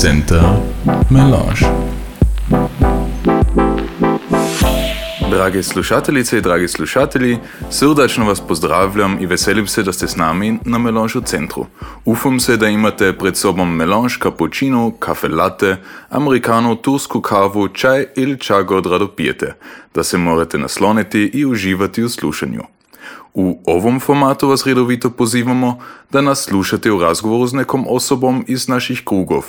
[0.00, 0.44] Centar
[1.10, 1.66] Melange.
[5.30, 7.38] Drage slušateljice i dragi slušatelji,
[7.70, 11.66] srdačno vas pozdravljam i veselim se da ste s nami na Melange centru.
[12.04, 15.76] Ufam se da imate pred sobom melange cappuccino, kafe latte,
[16.08, 19.54] americano, tursku kavu, čaj ili čago rado pijete,
[19.94, 22.62] da se morate nasloniti i uživati u slušanju.
[23.34, 25.78] U ovom formatu vas redovito pozivamo
[26.10, 29.44] da nas slušate u razgovoru s nekom osobom iz naših krugov,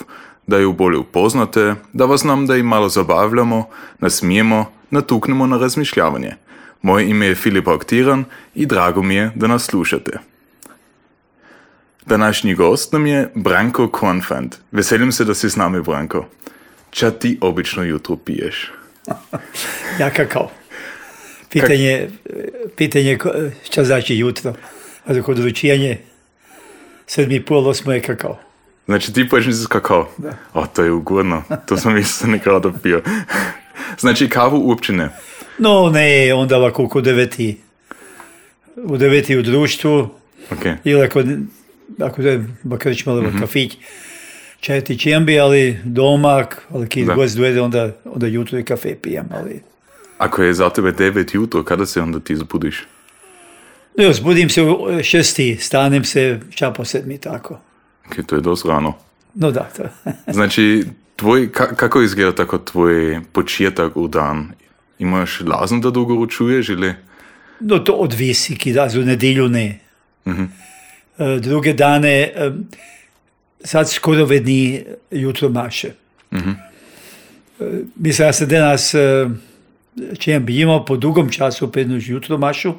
[0.47, 6.35] da ju bolje upoznate, da vas nam da i malo zabavljamo, nasmijemo, natuknemo na razmišljavanje.
[6.81, 8.25] Moje ime je Filip Aktiran
[8.55, 10.11] i drago mi je da nas slušate.
[12.05, 14.55] Današnji gost nam je Branko Konfant.
[14.71, 16.25] Veselim se da si s nami, Branko.
[16.89, 18.71] Ča ti obično jutro piješ?
[19.99, 20.49] ja kakao.
[21.49, 22.09] Pitanje,
[22.75, 23.17] pitanje
[23.63, 24.53] šta znači jutro.
[25.05, 25.97] A kod ručijanje
[27.07, 28.39] sedmi pol, osmo je kakao.
[28.89, 30.09] Znači ti počneš s kakao?
[30.17, 30.33] Da.
[30.53, 31.43] O, to je ugodno.
[31.65, 33.01] To sam isto nekada pio.
[33.99, 35.09] Znači kavu uopće ne?
[35.57, 37.57] No ne, onda ovako oko deveti.
[38.75, 40.09] U deveti u društvu.
[40.51, 40.75] Okay.
[40.83, 41.23] Ili ako,
[41.99, 43.39] ako je bakarić malo mm-hmm.
[43.39, 43.77] kafić.
[44.59, 49.25] Čaj ti čembi, ali doma, ali kad gost dovede, onda, onda jutro i kafe pijem,
[49.31, 49.61] ali...
[50.17, 52.87] Ako je za tebe 9 jutro, kada se onda ti zbudiš?
[53.97, 57.59] No, zbudim se u šesti, stanem se ča po sedmi, tako.
[58.09, 58.93] Kaj to je dosta rano.
[59.35, 59.69] No, da.
[60.37, 64.51] znači, tvoj, ka, kako izgleda tako tvoj početek v dan?
[64.99, 66.93] Imaš lazen, da dolgo učuješ ali?
[67.59, 69.79] No, to odvisi, ki da za nedeljo ne.
[70.25, 70.47] Uh -huh.
[71.17, 72.67] uh, druge dane, um,
[73.63, 75.91] sad skoro vedni jutro maše.
[76.31, 76.55] Uh -huh.
[77.59, 79.31] uh, mislim, da se danes, uh,
[80.19, 82.73] če jim bijemo po dolgom času, predno že jutro mašu,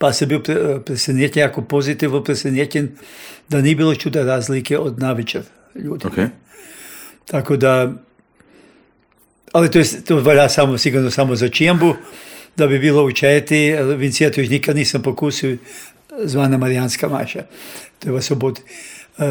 [0.00, 0.40] pa se bio
[0.86, 2.88] presenečen, jako pozitivno presenečen,
[3.48, 5.42] da ni bilo čuda razlike od navečer
[5.74, 6.04] ljudi.
[6.04, 6.28] Okay.
[7.26, 7.92] Tako da,
[9.52, 11.94] ali to, je, to valja samo, sigurno samo za čijembu,
[12.56, 15.56] da bi bilo u četi, Vincijatu još nikad nisam pokusio
[16.24, 17.42] zvana Marijanska maša.
[17.98, 18.60] To je vas obod.
[19.18, 19.24] Uh,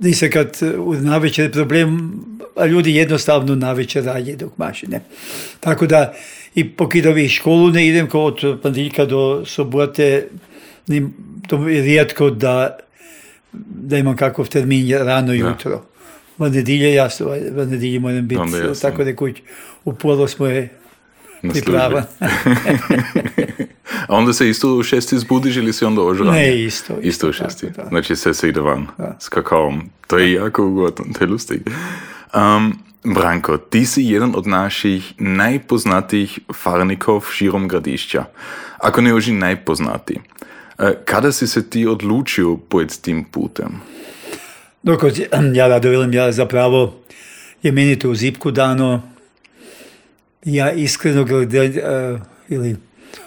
[0.00, 2.12] nisam kad u navečer problem,
[2.56, 5.00] a ljudi jednostavno navečer radi dok maši, ne.
[5.60, 6.14] Tako da,
[6.54, 10.28] i pokidovi školu ne idem kao od ponedjeljka do sobote,
[11.48, 12.78] to je rijetko da,
[13.52, 15.82] da imam kakav termin rano jutro.
[16.38, 18.42] V nedjelje jasno, v nedjelji moram biti,
[18.82, 19.36] tako da kuć
[19.84, 20.68] u polo smo je
[21.42, 22.04] pripravan.
[24.08, 26.34] A onda se isto u šesti zbudiš ili si onda ožran?
[26.34, 26.94] Ne, isto.
[27.02, 27.72] Isto, u šesti.
[27.72, 29.16] Tako, znači se se ide van da.
[29.20, 29.90] s kakaom.
[30.06, 31.70] To je jako ugodno, to je lustig.
[32.34, 38.24] Um, Branko, ti si jedan od naših najpoznatijih farnikov širom gradišća.
[38.78, 40.18] Ako ne už i najpoznatiji.
[41.04, 43.80] Kada si se ti odlučio pojeti tim putem?
[44.82, 45.02] Dok
[45.54, 46.94] ja rado velim, ja zapravo
[47.62, 49.02] je meni to u zipku dano.
[50.44, 52.76] Ja iskreno gledam, uh, ili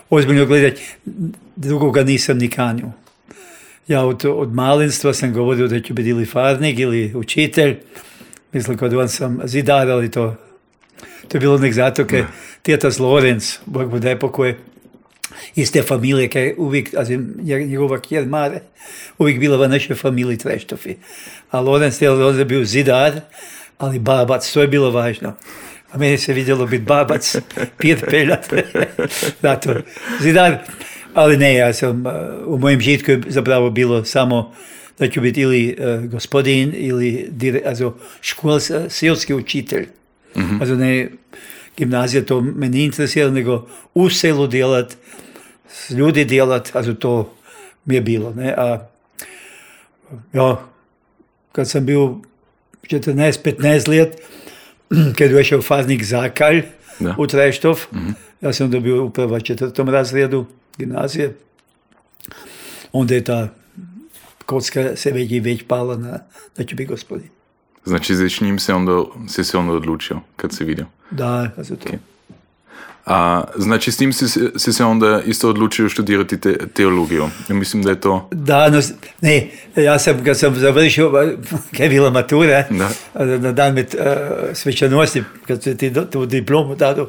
[0.09, 0.81] ozbiljno gledati,
[1.55, 2.91] drugoga nisam ni kanju.
[3.87, 7.75] Ja od, od malinstva sam govorio da ću biti ili farnik ili učitelj.
[8.55, 10.35] Mislim, kod on sam zidar, ali to,
[11.27, 12.23] to je bilo nek zato, kaj
[12.61, 14.57] tjetas Lorenz, Bog mu daj pokoje,
[15.55, 17.13] iz te familije, kaj uvijek, also,
[17.43, 18.61] njegova kjer Mare,
[19.17, 20.95] uvijek bila v našoj familiji Treštofi.
[21.51, 23.19] A Lorenz je bio zidar,
[23.77, 25.33] ali babac, to je bilo važno.
[25.91, 27.35] A meni se vidjelo biti babac,
[27.79, 28.53] pir peljat.
[29.41, 29.75] Zato,
[30.23, 30.57] zidar,
[31.13, 32.03] ali ne, ja sam,
[32.45, 34.53] u mojem žitku je zapravo bilo samo
[34.99, 39.87] da ću biti ili uh, gospodin ili dire, also, škol, selski učitelj.
[40.35, 40.61] Mm-hmm.
[40.61, 41.09] Also ne,
[41.77, 44.97] gimnazija to me nije interesira, nego u selu djelat,
[45.69, 47.33] s ljudi djelat, also to
[47.85, 48.33] mi je bilo.
[48.33, 48.53] Ne?
[48.57, 48.87] A
[50.33, 50.65] ja,
[51.51, 52.15] kad sam bio
[52.83, 54.21] 14-15 let,
[55.17, 56.61] kad je išao farnik Zakalj
[56.99, 57.15] da.
[57.17, 58.15] u Treštov, mm-hmm.
[58.41, 60.45] ja sam dobio u prva četvrtom razredu
[60.77, 61.35] gimnazije,
[62.91, 63.49] onda je ta
[64.45, 66.23] коцка се веќе веќе пала на,
[66.57, 67.29] на ќуби господи.
[67.85, 70.85] Значи, зачни им се ондо, се се ондо одлучил, кад се видел?
[71.11, 71.91] Да, кад се тоа.
[71.91, 71.99] Okay.
[73.05, 74.25] A, znači, s tim si,
[74.57, 77.29] si se onda isto odločil študirati te, teologijo.
[77.49, 78.29] Ja, mislim, da je to.
[78.31, 78.81] Da, no,
[79.21, 81.11] ne, jaz sem, ko sem završil,
[81.77, 82.89] kaj je bila matura, da.
[83.37, 87.07] na dan med uh, svečanosti, ko si ti to diplomo dal,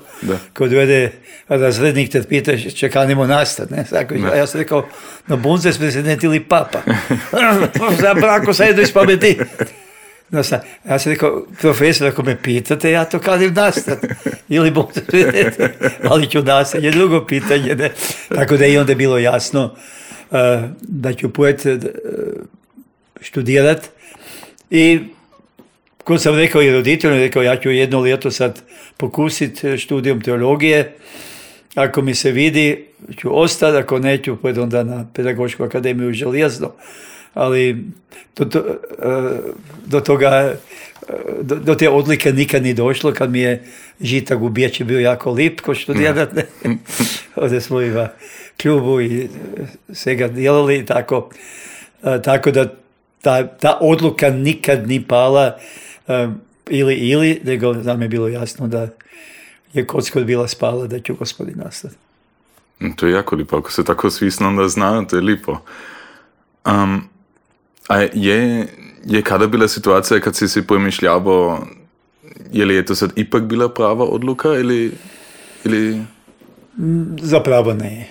[0.53, 1.13] ko dojde
[1.49, 3.75] razrednik, te pitaš, če kaj nemo nastati.
[3.75, 4.83] Jaz sem rekel,
[5.27, 6.83] na bonce smo se netili papa.
[8.03, 9.39] Za brako se je doš pameti.
[10.43, 13.99] Sa, ja sam rekao, profesor, ako me pitate, ja to kadim nastat.
[14.49, 14.87] Ili bom
[16.11, 17.75] ali ću nastat, je drugo pitanje.
[17.75, 17.91] Ne?
[18.29, 20.39] Tako da je i onda bilo jasno uh,
[20.81, 21.73] da ću pojet uh,
[23.21, 23.91] študirat
[24.71, 25.01] I
[26.05, 28.63] ko sam rekao i roditeljima, rekao ja ću jedno ljeto sad
[28.97, 30.97] pokusiti studijom teologije.
[31.75, 32.87] Ako mi se vidi,
[33.19, 36.73] ću ostati, ako neću, pojed onda na pedagošku akademiju željezno.
[37.37, 37.85] Ali
[38.37, 39.41] do, to, e,
[39.87, 40.57] do toga, e,
[41.43, 43.65] do, do, te odlike nikad ni došlo, kad mi je
[44.01, 46.29] Žita Gubijeć bio jako lip ko študirat.
[47.37, 47.93] Ovdje smo i
[48.63, 49.29] klubu i
[49.93, 51.31] svega djelali tako.
[52.03, 52.75] E, tako da
[53.23, 55.59] ta, ta odluka nikad ni pala
[56.71, 58.89] ili ili, nego nam je bilo jasno da
[59.73, 61.95] je kocka bila spala da ću gospodin nastati.
[62.97, 65.59] To je jako lipo, ako se tako svisno onda zna, to je lipo.
[66.65, 67.16] Um,
[67.89, 68.67] a je,
[69.05, 71.67] je kada bila situacija kad si si pomišljavao,
[72.53, 74.93] je li je to sad ipak bila prava odluka ili...
[75.65, 76.03] ili...
[77.23, 78.09] Zapravo ne.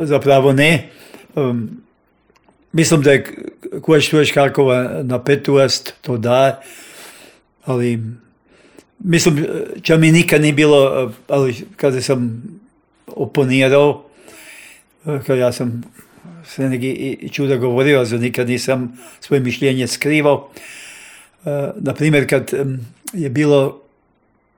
[0.00, 0.90] Zapravo ne.
[2.72, 3.24] Mislim da je
[3.82, 6.62] koja štuješ kakova napetost, to da,
[7.64, 8.02] ali
[8.98, 9.46] mislim,
[9.82, 12.42] če mi nikad ni bilo, ali kada sam
[13.06, 14.04] oponirao,
[15.04, 15.82] kada ja sam
[16.48, 16.90] se neki
[17.20, 20.50] i čuda govorio, ali nikad nisam svoje mišljenje skrivao.
[21.76, 22.50] Na primjer, kad
[23.12, 23.80] je bilo,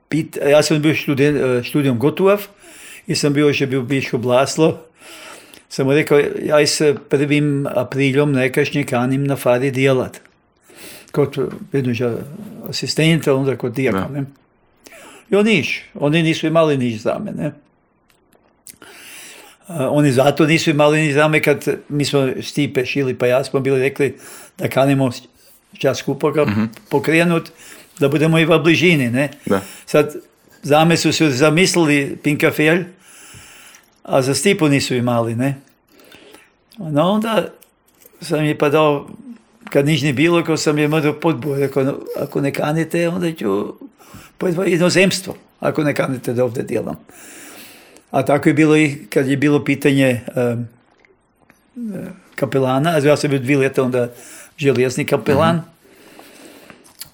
[0.09, 2.41] pit, ja sam bio študijom študijom Gotuav
[3.07, 4.85] i sam bio još bio biško Blaslo,
[5.69, 10.17] sam mu rekao, ja se prvim apriljom nekašnje kanim na fari djelat.
[11.11, 11.95] Kod jednog
[12.69, 14.07] asistenta, onda kod dijaka.
[15.29, 17.51] I on niš, oni nisu imali niš za mene.
[19.79, 23.59] Oni zato nisu imali ni za me kad mi smo Stipe, Šili pa ja smo
[23.59, 24.17] bili rekli
[24.57, 25.11] da kanimo
[25.77, 27.49] čas skupo ga mm pokrenut,
[27.99, 29.09] da budemo i v bližini.
[29.09, 29.29] Ne?
[29.45, 29.61] Da.
[29.85, 30.15] Sad,
[30.63, 32.85] za me su se zamislili Pinkafelj,
[34.03, 35.55] a za Stipu nisu imali, ne.
[36.77, 37.47] No onda
[38.21, 39.07] sam je pa dao,
[39.69, 43.73] kad niš ni bilo, ko sam je mrdo podboj, rekao, ako ne kanite, onda ću
[44.37, 46.95] pojeti inozemstvo, ako ne kanite da ovdje djelam.
[48.11, 50.67] A tako je bilo i kad je bilo pitanje um,
[52.35, 54.09] kapelana, ja sam bio dvije leta onda
[54.57, 55.61] željezni kapelan.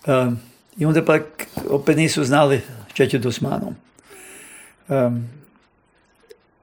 [0.07, 0.39] Um,
[0.77, 1.23] I onda pak
[1.69, 2.61] opet nisu znali
[2.93, 3.75] što će do s manom.
[4.87, 5.29] Um,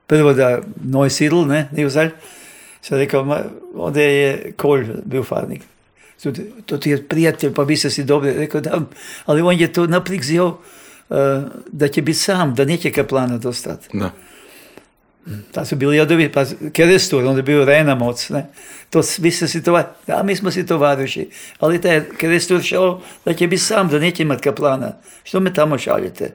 [0.07, 2.11] prvo da Noj Sidl, ne, nije uzalj,
[2.83, 3.41] sam rekao, ma,
[3.75, 5.63] onda je Kolj bio farnik.
[6.67, 8.81] To ti je prijatelj, pa bi se si dobro rekao, da,
[9.25, 10.55] ali on je to naplikzio uh,
[11.73, 13.89] da će biti sam, da neće kaplana dostati.
[13.93, 14.11] Da.
[15.53, 18.47] Ta su bili jadovi, pa Kerestur, onda je bio Rena moc, ne.
[18.91, 21.29] To vi se si to, da, mi smo si tovariši,
[21.59, 24.93] ali taj Kerestur šao da će biti sam, da neće imati kaplana.
[25.25, 26.35] Što me tamo šaljete?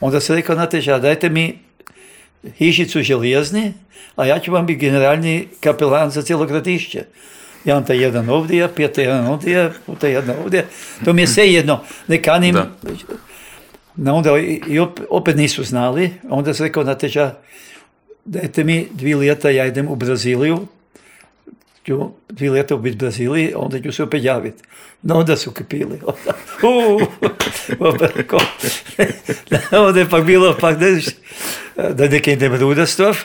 [0.00, 1.58] Onda se rekao, znate dajte mi
[2.58, 3.74] hišicu željezni,
[4.16, 7.04] a ja ću vam biti generalni kapelan za cijelo gradišće.
[7.64, 10.66] Ja vam taj jedan ovdje, pijete jedan ovdje, puta jedan ovdje.
[11.04, 11.80] To mi je sve jedno.
[12.08, 12.54] Ne kanim.
[12.54, 12.70] Da.
[14.14, 14.78] Onda i
[15.10, 16.10] opet nisu znali.
[16.28, 17.08] Onda se rekao, znate
[18.24, 20.66] dajte mi dvije ljeta, ja idem u Braziliju,
[21.86, 24.62] ću dvije ljeta biti u Braziliji, onda ću se opet javiti.
[25.02, 26.00] No onda su kapili.
[29.88, 30.78] onda je pak bilo, pak
[31.76, 33.16] da neke idem Rudastrov,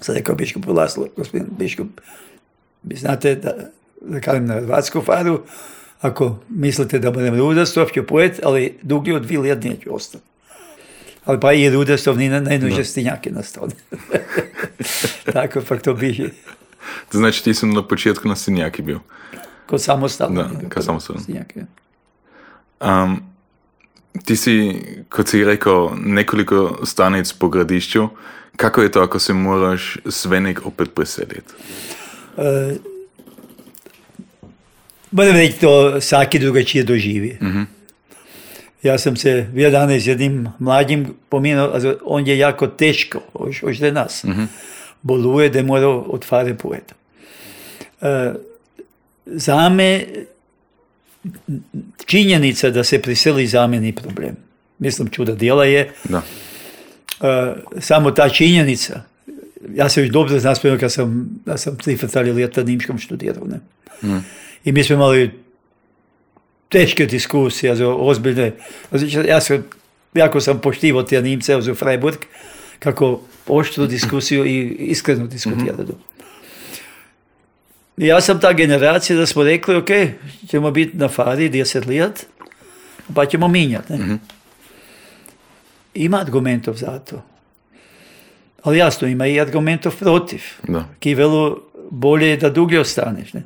[0.00, 2.00] sad rekao biškup Laslo, gospodin biškup,
[2.82, 3.54] vi znate da,
[4.00, 5.42] da kalim na Hrvatsku faru,
[6.02, 10.24] ako mislite da budem Rudastrov ću pojet, ali dugi od dvije ljeta neću ostati.
[11.24, 13.72] Ali pa i Rudastrov ni najnuže stinjake na stone.
[15.32, 16.28] Tako pak to biže.
[17.12, 19.00] To znači ti sam na početku na stinjaki bio?
[19.66, 20.42] Kod samostalno.
[20.42, 21.22] Da, kao samostalno.
[22.80, 23.22] Um,
[24.24, 24.74] ti si,
[25.08, 28.08] kot si rekao, nekoliko stanic po gradišću.
[28.56, 31.52] Kako je to ako se moraš Svenik opet preseliti?
[32.36, 32.91] Uh,
[35.12, 37.38] Moram reći to svaki drugačije doživi.
[37.40, 37.64] Uh-huh.
[38.82, 43.20] Ja sam se jedan s jednim mlađim pominao, on je jako teško,
[43.62, 44.24] još za nas.
[44.24, 44.46] Uh-huh.
[45.02, 46.94] Boluje da mora otvarati poeta.
[48.00, 48.08] Uh,
[49.26, 50.04] za me
[52.06, 54.36] činjenica da se priseli za meni problem.
[54.78, 55.92] Mislim, čuda djela je.
[56.04, 56.22] Da.
[57.20, 59.02] Uh, samo ta činjenica,
[59.74, 63.44] ja se još dobro znam kad sam, ja sam tri fatali ljeta Nimškom študirao.
[63.46, 63.60] Ne?
[64.02, 64.24] Mm.
[64.64, 65.30] I mi smo imali
[66.68, 68.52] teške diskusije, ozbiljne.
[69.28, 69.64] Ja sam,
[70.14, 72.16] jako sam poštivao te Nimce u Freiburg,
[72.78, 75.82] kako oštru diskusiju i iskrenu diskutiraju.
[75.82, 76.12] Mm-hmm.
[77.96, 79.88] Ja sam ta generacija da smo rekli, ok,
[80.48, 82.26] ćemo biti na fari 10 let,
[83.14, 83.92] pa ćemo minjati.
[83.92, 84.20] Mm-hmm.
[85.94, 87.31] Ima argumentov za to.
[88.62, 90.42] Ali jasno, ima i argumentov protiv.
[90.68, 90.84] Da.
[90.98, 91.58] Ki velu
[91.90, 93.32] bolje je da dugo ostaneš.
[93.32, 93.42] Ne?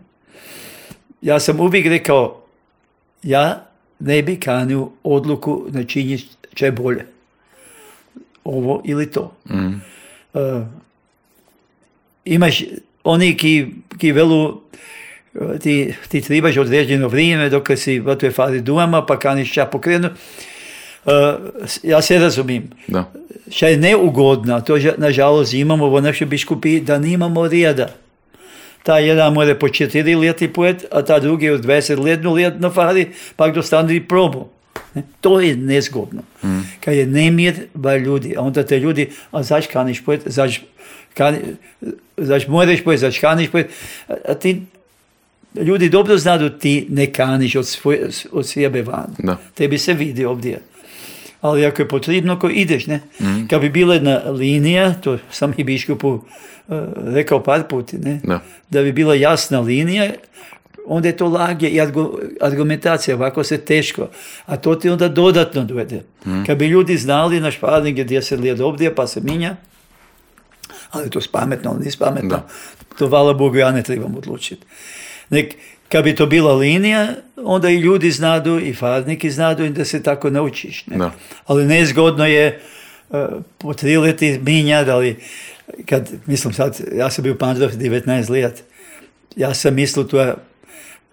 [1.26, 2.42] ja sam uvijek rekao,
[3.23, 3.66] ja
[3.99, 6.18] ne bi kanio odluku na činje
[6.54, 7.06] če bolje.
[8.44, 9.32] Ovo ili to.
[9.50, 9.80] Mm.
[10.32, 10.62] Uh,
[12.25, 12.62] imaš
[13.04, 13.66] oni ki,
[13.99, 19.18] ki velu uh, ti, ti trebaš određeno vrijeme dok si v toj fazi dumama pa
[19.18, 20.08] kaniš ča pokrenu.
[21.06, 21.12] Uh,
[21.82, 22.70] ja se razumim.
[22.88, 23.12] Da.
[23.50, 27.88] Šta je neugodno, to ža- nažalost imamo v našoj biskupi, da nimamo reda.
[28.82, 32.70] Ta jedan more po četiri leti pojet, a ta drugi od 20 letnu let na
[32.70, 34.48] fari, pa dostane probu.
[34.94, 36.22] Ne, To je nezgodno.
[36.80, 40.62] Kad je nemir ba ljudi, a onda te ljudi, a zaš kaniš pojet, zaš,
[41.14, 41.38] kani,
[42.16, 43.70] zaš moreš pojet, zaš kaniš pojet,
[44.08, 44.62] a, a ti,
[45.54, 49.14] ljudi dobro znaju ti ne kaniš od, svoje, od sebe van.
[49.18, 49.36] Da.
[49.54, 50.60] Tebi se vidi ovdje.
[51.40, 53.00] Ali ako je potrebno, ko ideš, ne?
[53.50, 56.23] Kad bi bila jedna linija, to sam i biškupu uh,
[56.97, 58.21] rekao par puti, ne?
[58.25, 58.40] Da.
[58.71, 60.11] da bi bila jasna linija,
[60.87, 64.09] onda je to lagje i argu- argumentacija, ovako se teško.
[64.47, 66.02] A to ti onda dodatno dovede.
[66.47, 69.57] Kad bi ljudi znali na šparning je 10 lijed ovdje, pa se minja,
[70.90, 72.40] ali to je pametno, ali nis pametno.
[72.99, 74.66] To hvala Bogu ja ne trebam odlučiti.
[75.31, 75.55] Nek,
[75.88, 80.02] kad bi to bila linija, onda i ljudi znadu i farniki znadu i da se
[80.02, 80.87] tako naučiš.
[80.87, 80.97] Ne?
[80.97, 81.12] Da.
[81.47, 82.61] Ali nezgodno je
[83.09, 83.19] uh,
[83.59, 85.16] po tri leti minjati, ali
[85.87, 88.64] kad, mislim sad, ja sam bio u Pandorf 19 let,
[89.37, 90.35] ja sam mislio to je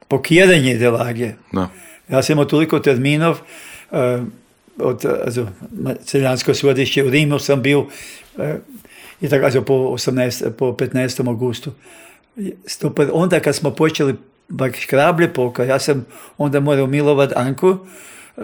[0.08, 1.32] pokjeranje delage.
[1.52, 1.70] Da.
[2.10, 3.38] Ja sam imao toliko terminov,
[3.92, 4.00] uh,
[4.78, 5.48] od also,
[6.04, 7.86] celjansko svodišće u Rimu sam bio
[8.38, 8.58] eh,
[9.22, 11.28] i tako also, po, 18, po 15.
[11.28, 11.72] augustu.
[12.66, 14.16] Stupad, onda kad smo počeli
[14.54, 16.06] bak škrablje poka, ja sam
[16.38, 17.78] onda morao milovat Anku,
[18.38, 18.42] eh,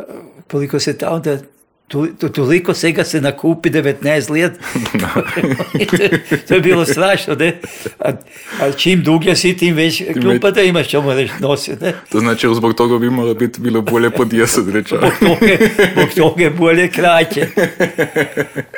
[0.48, 1.38] koliko se ta onda
[1.90, 4.54] to, to, toliko svega se nakupi 19 let.
[6.48, 7.60] to je bilo strašno, ne?
[8.00, 8.12] A,
[8.62, 11.94] a čim dublje si, tim već klupa da imaš što moraš nositi, ne?
[12.12, 14.96] To znači, zbog toga bi moralo biti bilo bolje po 10 reča.
[14.98, 15.54] Zbog toga,
[15.94, 17.48] zbog toga je bolje kraće.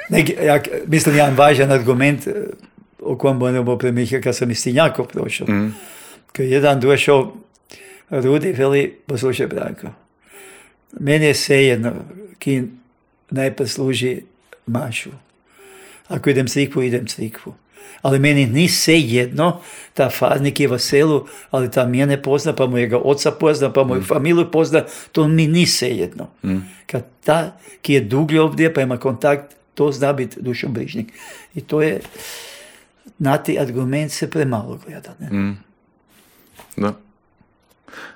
[0.10, 2.32] Nek, ja, mislim, jedan važan argument eh,
[3.02, 5.48] o kojem moramo premišljati kad sam iz Tinjako prošao.
[5.48, 5.76] Mm.
[6.32, 7.34] Kad je jedan došao
[8.10, 9.88] Rudi, veli, poslušaj Branko,
[11.00, 11.92] meni je svejedno,
[12.40, 12.64] ki
[13.30, 14.22] najprej služi
[14.68, 15.10] mašu.
[16.08, 17.54] Ako idem crikvu, idem crikvu.
[18.02, 19.62] Ali meni ni svejedno,
[19.94, 24.52] ta farnik je selu, ali ta mene pozna, pa mojega oca pozna, pa moju familiju
[24.52, 26.28] pozna, to mi ni svejedno.
[26.86, 31.14] Kad ta, ki je duglje ovdje, pa ima kontakt, to zna biti dušobrižnik.
[31.56, 32.00] I to je,
[33.20, 35.16] na ti argument se premalo gleda.
[35.20, 35.56] Ne?
[36.78, 36.94] Da.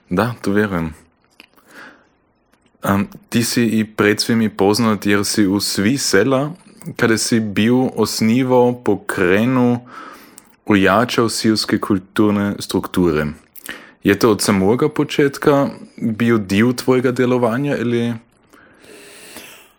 [0.09, 0.93] Da, to vjerujem.
[2.83, 6.51] Um, ti si i pred svimi poznat jer si u svi sela,
[6.95, 9.79] kada si bil osnivo pokrenu
[10.65, 13.25] ojačal silske kulturne strukture.
[14.03, 18.13] Je to od samega početka bil del tvojega delovanja ili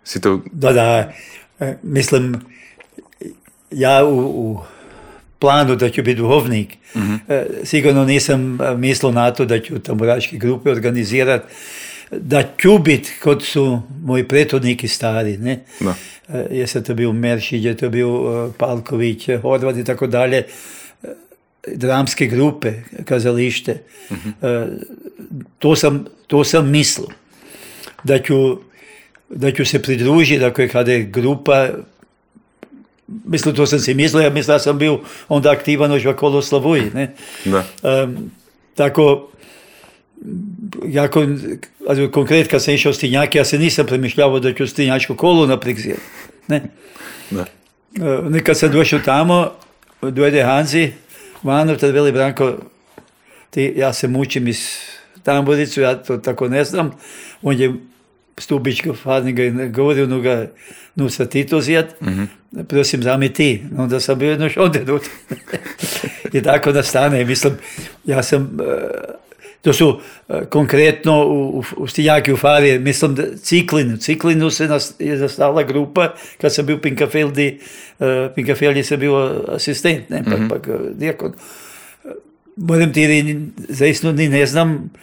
[0.04, 0.40] si to...
[0.52, 1.12] Da, da,
[1.60, 2.34] e, mislim,
[3.70, 4.60] ja u, u
[5.38, 6.76] planu da ću biti duhovnik,
[7.28, 11.54] e, sigurno nisam e, mislio na to da ću tamburaške grupe organizirati,
[12.10, 15.60] da ću biti kod su moji prethodniki stari, ne?
[15.80, 15.94] Da.
[16.28, 20.42] E, Jeste to bio Meršić, je to bio Palković, Horvat i tako dalje,
[21.66, 22.72] dramske grupe,
[23.04, 23.82] kazalište.
[24.42, 24.66] E,
[25.58, 27.08] To sam, to sam mislio.
[28.04, 28.58] Da ću,
[29.28, 31.68] da ću se pridružiti, je kada je grupa,
[33.08, 36.90] mislim, to sam si mislio, ja mislim da sam bio onda aktivan još okolo Slavuji,
[36.94, 37.14] ne?
[37.44, 37.64] Da.
[37.82, 38.30] Em,
[38.74, 39.28] tako,
[40.86, 41.26] jako,
[41.88, 45.78] also, konkret kad sam išao Stinjake, ja se nisam premišljavao da ću Stinjačko kolo naprijed
[46.48, 46.62] Ne?
[47.30, 47.44] Da.
[48.00, 49.50] E, Nekad sam došao tamo,
[50.02, 50.92] dojde Hanzi,
[51.42, 52.56] Vano, tad veli Branko,
[53.50, 54.78] ti, ja se mučim iz
[55.22, 56.90] tamburicu, ja to tako ne znam.
[57.42, 57.74] On je
[58.40, 60.46] stubičko farniga i govorio, no ga,
[60.94, 61.94] no sa ti to zjad,
[62.68, 63.62] prosim, zami ti.
[63.76, 65.02] Onda sam bio jedno šonde dut.
[66.32, 67.52] I tako nastane, mislim,
[68.04, 68.64] ja sam, e,
[69.62, 74.68] to su e, konkretno u, u, Stiljaki u Fari, mislim da Ciklin, u Ciklinu se
[74.68, 77.60] nas, je nastala grupa, kad sam bio u Pinkafeldi,
[77.98, 81.32] uh, Pinkafeldi sam bio asistent, ne, pa, pa dijakon.
[82.56, 83.38] Moram ti reći,
[83.68, 84.98] zaista ni ne znam e,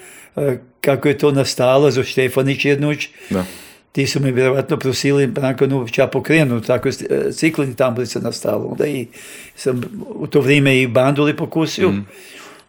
[0.81, 3.09] kako je to nastalo za Štefanić jednuć.
[3.29, 3.45] Da.
[3.91, 8.65] Ti su me vjerovatno prosili nakon ča pokrenu, tako je e, ciklini tamblica nastalo.
[8.65, 9.07] Onda i
[9.55, 11.93] sam u to vrijeme i banduli pokusio.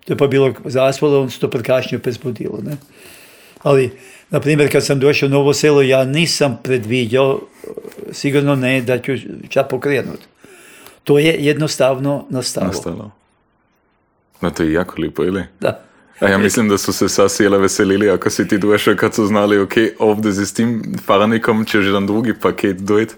[0.05, 2.59] To je pa bilo zaspalo, on se to prekašnjo prezbudilo.
[2.63, 2.77] Ne?
[3.63, 3.91] Ali,
[4.31, 7.69] na primjer, kad sam došao u Novo selo, ja nisam predviđao, e,
[8.13, 9.13] sigurno ne, da ću
[9.49, 10.21] ča pokrenut.
[11.05, 12.67] To je jednostavno nastalo.
[12.67, 13.11] Nastalo.
[14.41, 15.43] No to je jako lijepo, ili?
[15.61, 15.85] Da.
[16.21, 19.27] A ja mislim da su se sa sjela veselili ako si ti došao kad su
[19.27, 23.15] znali ok, ovdje s tim faranikom će jedan drugi paket dojeti.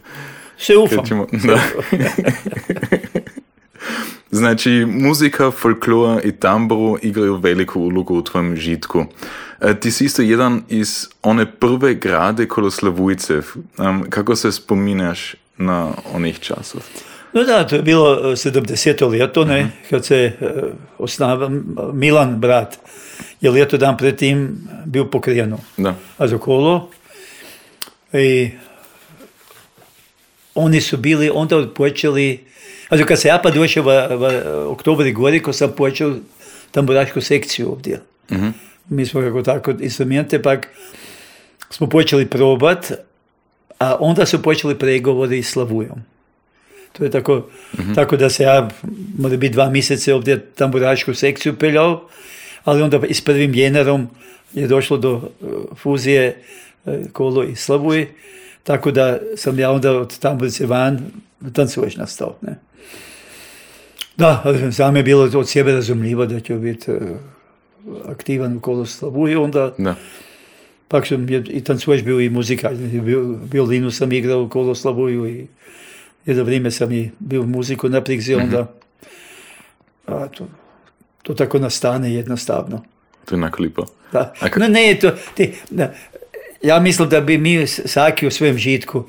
[0.59, 0.99] Se ufam.
[0.99, 1.59] Kad ćemo- da.
[4.31, 9.05] Znači, muzika, folklor i tamburu igraju veliku ulogu u tvojem žitku.
[9.61, 13.45] E, Ti si isto jedan iz one prve grade kolo Slavujcev.
[13.79, 16.81] Em, kako se spominaš na onih časov?
[17.37, 19.12] No da, to je bilo eh, 70.
[19.12, 20.62] ljeto, ne, kad se eh,
[20.99, 21.50] osnava
[21.93, 22.78] Milan, brat,
[23.40, 25.59] je ljeto dan pred tim bil pokrijeno.
[25.76, 25.95] Da.
[26.19, 26.90] A za kolo.
[28.12, 28.50] I
[30.55, 32.45] oni su bili onda počeli,
[32.88, 36.14] also kad se ja pa došao v, v oktobri gori, ko sam počeo
[36.71, 38.00] tamburašku sekciju ovdje.
[38.88, 40.69] Mi smo kako tako instrumente, pak
[41.71, 42.93] smo počeli probat,
[43.78, 46.16] a onda su počeli pregovori s Slavujom.
[46.99, 47.47] To je tako,
[47.95, 48.69] tako da se ja,
[49.19, 52.09] mora biti dva mjeseca ovdje tamburašku sekciju peljao,
[52.65, 54.09] ali onda i s prvim jenerom
[54.53, 56.43] je došlo do eh, fuzije
[56.87, 58.09] eh, Kolo i Slavuj,
[58.62, 61.00] tako da sam ja onda od tamburice van
[61.53, 62.37] tancuješ nastao.
[62.43, 62.59] Ne?
[64.17, 64.43] Da,
[64.93, 66.99] me je bilo od sebe razumljivo da ću biti eh,
[68.09, 69.95] aktivan u Kolo Slavuju, onda Da.
[70.88, 72.71] pak sam i tancuješ bio i muzika,
[73.05, 75.47] bio, violinu sam igrao u Kolo Slavuju i
[76.26, 78.73] jedno vrijeme sam i bio muziku na prigzi, onda
[80.06, 80.49] a, to,
[81.23, 82.83] to tako nastane jednostavno.
[83.25, 83.87] To je onako lipo.
[84.12, 84.33] Da.
[84.40, 85.95] A ka- No ne, to, ti, da,
[86.62, 89.04] ja mislim da bi mi s- svaki u svojem žitku,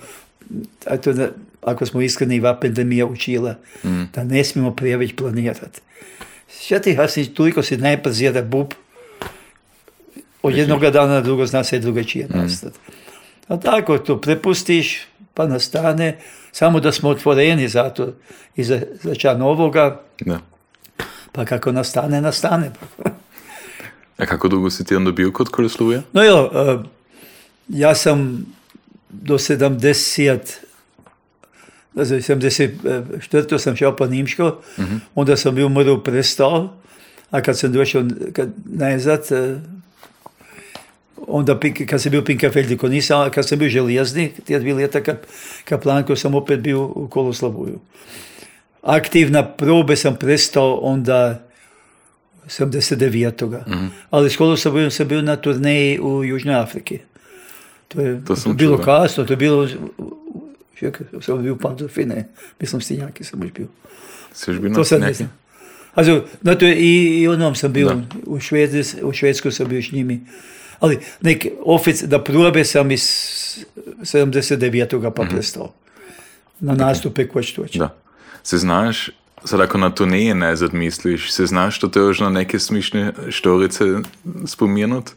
[0.86, 1.30] a to da,
[1.62, 3.56] ako smo iskreni, i pandemija učila,
[4.14, 5.82] da ne smijemo previše planirati.
[6.58, 8.68] Šta ti, ja si, toliko si najpazira bub,
[10.44, 12.80] od jednog dana na drugo zna se drugačije nastati.
[13.48, 15.00] A tako to prepustiš,
[15.34, 16.18] pa nastane,
[16.52, 18.14] samo da smo otvoreni za to
[18.56, 20.40] i za, za ča novoga, Da.
[21.32, 22.72] pa kako nastane, nastane.
[24.18, 26.02] A kako dugo si ti onda bio kod Kolosluja?
[26.14, 26.80] No jo, eh,
[27.68, 28.46] ja sam
[29.10, 30.40] do 70,
[31.94, 33.58] do 74.
[33.60, 34.62] sam šel pa Nimško,
[35.16, 36.70] onda sam bil mrl prestol,
[37.32, 39.56] a kad sam došel kad, nazad, eh,
[41.28, 45.18] onda kad sam bil Pinkafeldi, ko nisam, kad sam bil željezni, tija dvije leta kad
[45.66, 47.80] kaplanko sam opet bio u Koloslavuju.
[48.82, 51.48] Aktivna probe sam prestao onda
[52.46, 53.60] 79.
[54.10, 57.00] Ali s Koloslavujom sam bio na turneji u Južnoj Afriki.
[57.88, 58.86] To je To sam bilo čuo.
[58.86, 59.68] kasno, to je bilo...
[60.80, 62.28] Čekaj, sam bio u Pandorfine,
[62.60, 63.68] mislim Stinjaki sam još bio.
[64.34, 65.14] Si još bio na To neki?
[65.14, 65.32] znam.
[65.94, 68.02] Also, na to je i, i onom sam bio, Da.
[68.26, 70.20] u, Švedzi, u Švedskoj sam bio s njimi.
[70.80, 73.02] Ali nek ofic, da probe sam iz
[74.02, 75.12] 79.
[75.16, 75.74] pa prestao.
[76.60, 77.80] Na nastupe koje što će.
[77.80, 77.96] Da.
[78.44, 79.10] Se znaš,
[79.46, 83.84] sad ako na turneje nazad misliš, se znaš što te još na neke smišne štorice
[84.46, 85.12] spomenut?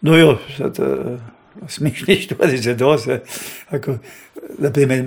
[0.00, 1.20] No jo, sad, uh,
[1.68, 3.20] smišni štorice dose,
[3.68, 3.94] ako,
[4.58, 5.04] na primjer,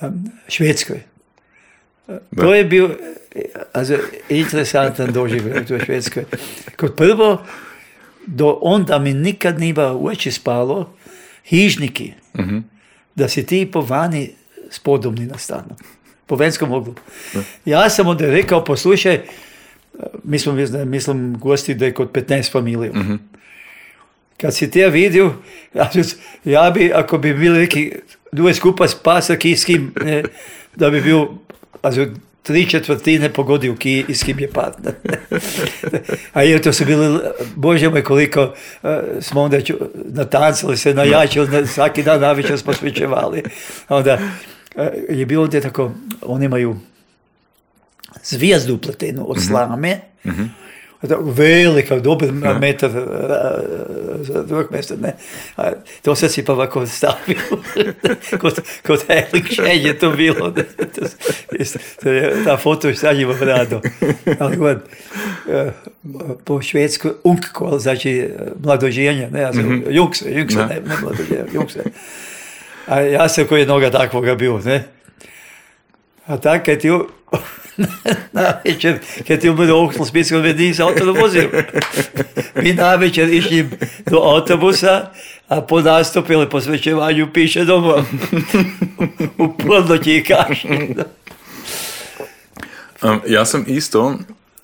[0.00, 1.00] um, Švedskoj.
[2.06, 2.42] Da.
[2.42, 2.90] To je bio,
[3.34, 3.94] eh, also,
[4.28, 6.24] interesantan doživljaj u Švedskoj.
[6.76, 7.44] Kot prvo,
[8.34, 10.92] do onda mi nikad nije u oči spalo
[11.44, 12.12] hižniki,
[13.14, 14.30] da si ti po vani
[14.70, 15.76] spodobni na stanu.
[16.26, 16.94] Po venskom oglu.
[17.64, 19.20] Ja sam onda rekao, poslušaj,
[20.24, 20.52] mi smo,
[20.84, 22.92] mislim, gosti da je kod 15 familija.
[24.36, 25.32] Kad si te vidio,
[25.74, 25.90] ja,
[26.44, 27.92] ja bi, ako bi bili neki
[28.32, 30.22] dvoje skupa spasa ki s kim, ne,
[30.76, 31.26] da bi bil,
[31.82, 32.06] also,
[32.42, 34.94] tri četvrtine pogodio ki i s kim je partner.
[36.32, 37.20] A jer to su bili,
[37.54, 42.72] bože moj koliko eh, smo onda ču- natancali se, najačili, na, svaki dan navečer smo
[42.72, 43.42] svičevali.
[43.88, 44.18] Onda
[44.76, 46.76] eh, je bilo onda tako, oni imaju
[48.22, 50.38] zvijezdu upletenu od slame, Tako
[51.02, 53.58] Velika, dobar metar a,
[54.22, 55.16] za drugog mjesta, ne.
[55.56, 55.70] A
[56.02, 57.38] to sad si pa ovako stavio.
[58.40, 59.04] kod, kod
[59.84, 60.52] je to bilo.
[60.56, 60.64] ne.
[60.94, 61.06] To,
[62.02, 63.80] to je, ta foto je imam rado.
[64.38, 64.78] Ali god,
[65.48, 65.70] e,
[66.44, 68.30] po švedskoj unkko, znači e,
[68.64, 69.50] mladoženje, ne,
[69.90, 70.66] jukse, jukse, Da.
[70.66, 71.80] ne, ne mladoženje, jukse.
[72.86, 74.84] A ja sam koji jednoga takvoga bio, ne.
[76.36, 76.90] Tako, kaj ti
[78.36, 81.48] Navečer, ker ti bodo okno spet vedeli z avtobusom.
[82.62, 83.68] Mi navečer išli
[84.10, 85.10] do avtobusa,
[85.48, 88.04] a po nastopili posvečevanju piše doma.
[89.38, 90.68] V polnoči kaže.
[93.02, 94.18] Um, jaz sem isto,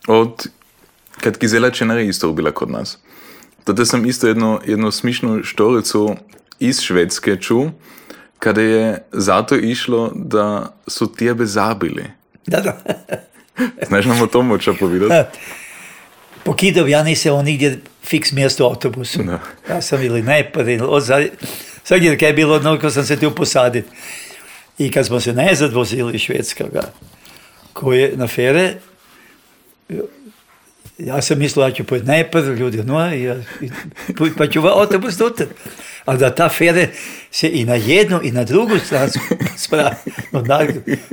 [0.07, 0.47] od
[1.19, 2.97] kad Gizela Čenar je isto ubila kod nas.
[3.63, 6.15] Tada sam isto jedno, jedno smišnu štoricu
[6.59, 7.71] iz Švedske čuo
[8.39, 12.05] kada je zato išlo da su tebe zabili.
[12.47, 12.77] Da, da.
[13.87, 15.29] Znaš nam o tom moća povedati?
[16.43, 19.23] pokidao, ja nisam on nigdje fiks mjesto u autobusu.
[19.23, 19.39] Da.
[19.69, 20.23] Ja sam ili
[20.81, 21.27] od za-
[21.83, 23.89] svagdje kad je bilo odnoliko sam se tu posaditi.
[24.77, 26.81] I kad smo se nazad vozili iz Švedskoga,
[27.73, 28.73] koje na fere,
[30.97, 33.35] ja sam mislio da ću pojeti najprv, ljudi, no, ja,
[34.37, 35.47] pa ću autobus dotat.
[36.07, 36.87] A da ta fere
[37.31, 39.11] se i na jednu i na drugu stranu
[39.65, 39.95] spravi.
[40.31, 40.43] No,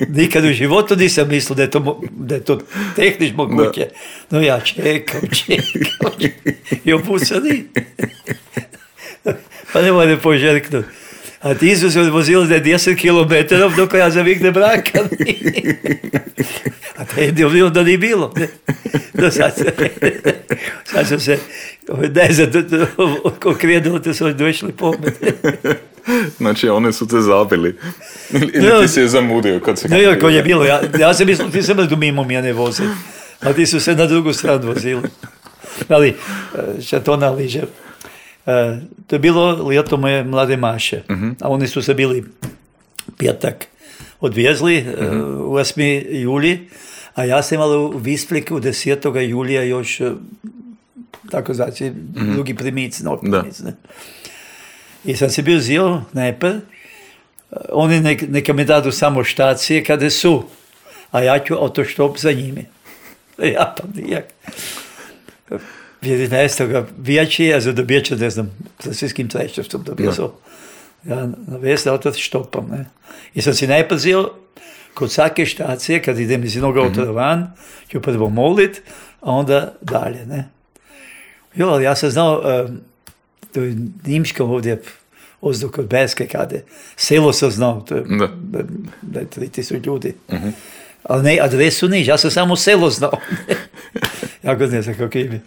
[0.08, 2.60] nikad u životu nisam mislio da je to, da je to
[2.96, 3.88] tehnič moguće.
[4.30, 6.50] No ja čekam, čekam, čekam.
[6.84, 7.64] i opusani.
[9.72, 10.88] pa ne može požerknuti.
[11.44, 15.08] A ti su se odvozili za 10 km dok ja zavikne brakan.
[16.96, 18.32] A te je bilo da nije bilo.
[18.36, 18.48] Ne?
[19.12, 19.54] No sad,
[20.84, 21.38] sad su se,
[22.14, 22.50] ne znam,
[23.42, 25.22] ko krenulo, te su došli pomet.
[26.38, 27.78] Znači, one su te zabili.
[28.32, 29.88] Ili Ne, ti si je zamudio kad se...
[29.88, 32.82] No jo, ko je bilo, ja, ja sam mislio, ti se mrzdu mimo mene vozi.
[33.40, 35.02] A ti su se na drugu stranu vozili.
[35.88, 37.00] Ali, e, šta
[38.44, 38.50] to.
[38.50, 41.02] E, To je bilo ljeto moje mlade maše.
[41.40, 42.24] A oni su se bili
[43.18, 43.66] petak
[44.20, 46.06] odvezli e, u 8.
[46.20, 46.68] juli,
[47.14, 49.20] a ja sam imala u Vispliku 10.
[49.20, 50.12] julija još e,
[51.30, 51.92] tako znači,
[52.34, 53.72] drugi primic, no primic, ne.
[55.04, 56.54] I sam se bio zio najprv,
[57.72, 60.44] oni nek, neka mi dadu samo štacije kada su,
[61.10, 62.66] a ja ću autoštop za njimi.
[63.54, 64.24] Ja pa nijak.
[66.04, 66.84] 11.
[66.98, 68.50] vijači, ja zadobio ću, ne znam,
[68.92, 70.12] svjetskim trešćevstvom dobio Da.
[70.12, 70.28] sam.
[71.04, 72.84] Ja na vest autoštopom, ne.
[73.34, 74.30] I sam si najpazio,
[74.94, 77.52] kod svake štacije, kad idem iz jednog autora van,
[77.88, 78.82] ću prvo molit,
[79.20, 80.48] a onda dalje, ne.
[81.54, 82.80] Jo, ali ja sam znao, em,
[83.52, 84.82] to je Nimška ovdje,
[85.40, 86.64] ozdo kod Beske, kada je.
[86.96, 88.26] Selo sam znao, to je, Da.
[88.42, 88.58] da,
[89.02, 90.14] da je 3000 ljudi.
[91.02, 93.12] Ali ne, adresu niš, ja sam samo selo znao.
[94.44, 95.40] ne znam kako ime.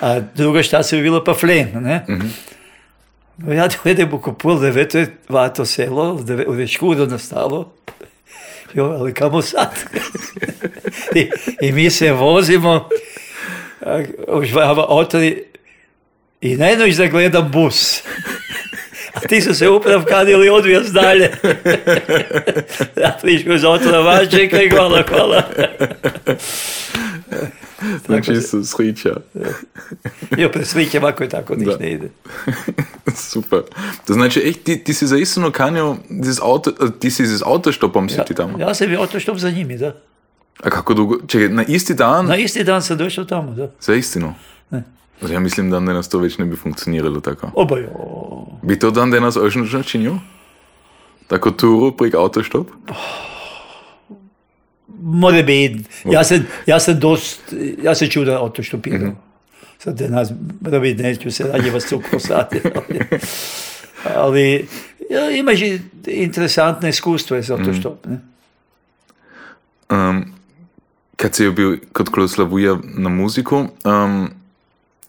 [0.00, 2.04] A druga štacija bi bilo pa Flen, ne?
[3.36, 7.72] No ja dovedem oko pol devete, vato selo, u Večkudu nastalo.
[8.74, 9.70] Jo, ali kamo sad?
[11.14, 11.30] I,
[11.60, 12.88] I mi se vozimo,
[13.80, 15.44] a, už vama otri,
[16.40, 18.02] i najnoć da gledam bus.
[19.14, 21.30] A ti su se uprav kadili odvijest dalje.
[23.02, 25.42] ja prišao za otra van, čekaj, hvala, hvala.
[28.10, 29.16] Znači su sliča.
[30.38, 32.10] Jo, presličem ako je tako, niš ne ide.
[33.30, 33.60] Super.
[34.06, 35.96] To znači, ej, ti, ti si zaistino kanio,
[36.42, 38.58] auto, ti si z autoštopom si ti tamo.
[38.58, 39.96] Ja sam bio otoštop za njimi, da.
[40.62, 41.16] A kako dugo?
[41.26, 42.26] Čekaj, na isti dan?
[42.26, 43.70] Na isti dan sam došao tamo, da.
[43.80, 44.34] Za istinu?
[44.70, 44.82] Ne.
[45.30, 47.50] Ja mislim, dan danas to već ne bi funkcioniralo tako.
[47.54, 47.88] Obojo.
[48.62, 50.18] Bi to dan danas ožno načinio?
[51.26, 52.66] Tako turu prek autoštop?
[55.02, 55.84] More biti.
[56.04, 59.12] Ja sam, ja sam dost, ja sam čuda otoštopirao.
[59.78, 60.28] Sad da nas,
[60.60, 62.60] da biti, neću se radnje vas cukro sati.
[64.16, 64.68] Ali,
[65.10, 65.60] ja, imaš
[66.06, 68.20] interesantne iskustva za otoštop, ne?
[69.90, 70.24] Um,
[71.16, 74.30] kad si bil kot Koloslavuja na muziku um,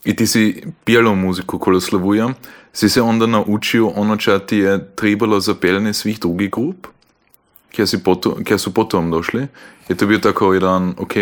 [0.04, 2.30] i ti si pjelo muziku Koloslavuja,
[2.74, 6.88] si se onda naučio ono čo ti je trebalo za peljanje svih drugih grup,
[7.72, 9.48] kjer, si potom, kjer su potom došli?
[9.90, 11.14] Je to bio tako jedan, ok,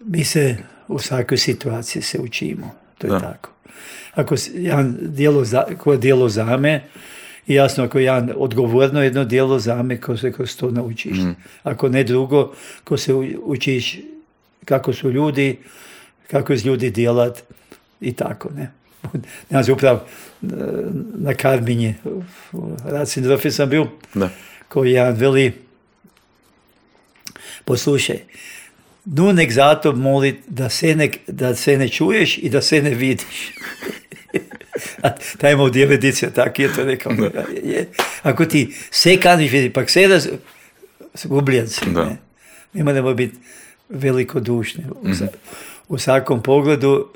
[0.00, 0.56] Mi se
[0.88, 2.74] u svakoj situaciji se učimo.
[2.98, 3.20] To je Da.
[3.20, 3.50] tako.
[4.14, 6.84] Ako jedan dijelo za, ko je dijelo za me,
[7.46, 11.18] i jasno ako jedan odgovorno jedno dijelo za me, ko se kroz to naučiš.
[11.62, 12.52] Ako ne drugo,
[12.84, 13.98] ko se učiš
[14.64, 15.58] kako su ljudi,
[16.30, 17.42] kako iz ljudi djelat
[18.00, 18.72] i tako, ne.
[19.50, 20.04] Ja sam upravo
[20.42, 20.46] e,
[21.14, 21.94] na Karminje,
[22.52, 24.30] u Racindrofi sam bio, da.
[24.68, 25.52] koji jedan veli,
[27.64, 28.18] poslušaj,
[29.04, 32.90] nu nek zato molit da se, ne, da se ne čuješ i da se ne
[32.90, 33.52] vidiš.
[35.02, 37.12] A taj ima u djevedicija, tako je to rekao.
[37.62, 37.88] Je.
[38.22, 40.28] Ako ti se kaniš vidi, pak se raz,
[41.24, 41.90] gubljen si.
[41.90, 42.04] Da.
[42.04, 42.16] Ne?
[42.72, 43.36] Mi moramo biti
[43.88, 45.28] velikodušni u, sa-
[45.88, 47.08] u svakom pogledu,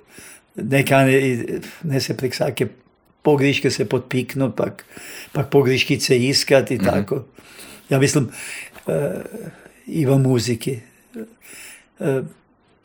[0.57, 2.67] ne, kane, i ne se prek svake
[3.23, 4.85] pogriške se potpiknu, pak,
[5.33, 7.25] pak pogriškice iskat i tako.
[7.91, 8.29] Ja mislim,
[8.87, 9.11] e,
[9.87, 10.79] i u muziki.
[12.01, 12.23] E,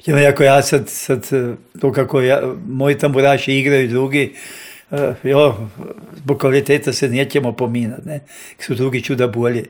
[0.06, 4.34] ja, ako ja sad, sad e, to kako ja, moji tamburaši igraju drugi,
[4.92, 5.70] e, jo,
[6.18, 8.20] zbog kvaliteta se nećemo pominati, ne,
[8.60, 9.64] su drugi čuda bolje.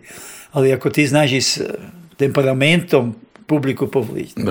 [0.52, 1.62] Ali ako ti znaš i s
[2.18, 3.16] temperamentom
[3.48, 4.42] publiku povličiti,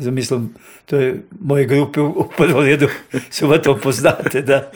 [0.00, 0.54] Zamislim,
[0.86, 2.88] to je moj grupi v prvem redu,
[3.30, 4.70] se v to poznate, da,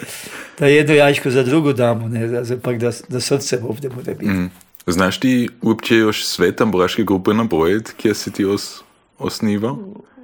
[0.59, 4.31] da jedno jajčko za drugo damo, ne, da, ampak da, da srce ovdje mora biti.
[4.31, 4.51] Mm.
[4.87, 8.83] Znaš ti uopće još sve tamburaške grupe nabrojiti, kje si ti os,
[9.19, 9.77] osnival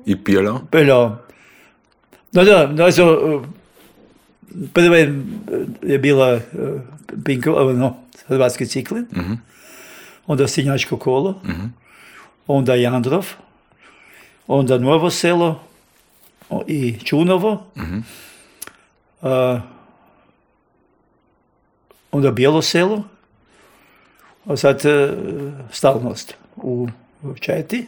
[0.06, 0.60] i pjelo?
[0.70, 1.18] Pjelo.
[2.32, 3.42] No da, no, so,
[4.72, 5.22] prva je,
[5.82, 6.42] je bila eh,
[7.24, 9.36] Pinko, eh, no, hrvatski ciklin, mm -hmm.
[10.26, 11.68] onda Sinjačko kolo, mm -hmm.
[12.46, 13.26] onda Jandrov,
[14.50, 15.60] onda Novo selo
[16.66, 17.66] i Čunovo,
[19.22, 19.60] a,
[22.10, 23.04] onda Bijelo selo,
[24.44, 25.16] a sad e,
[25.72, 26.88] stalnost u
[27.40, 27.86] Četi.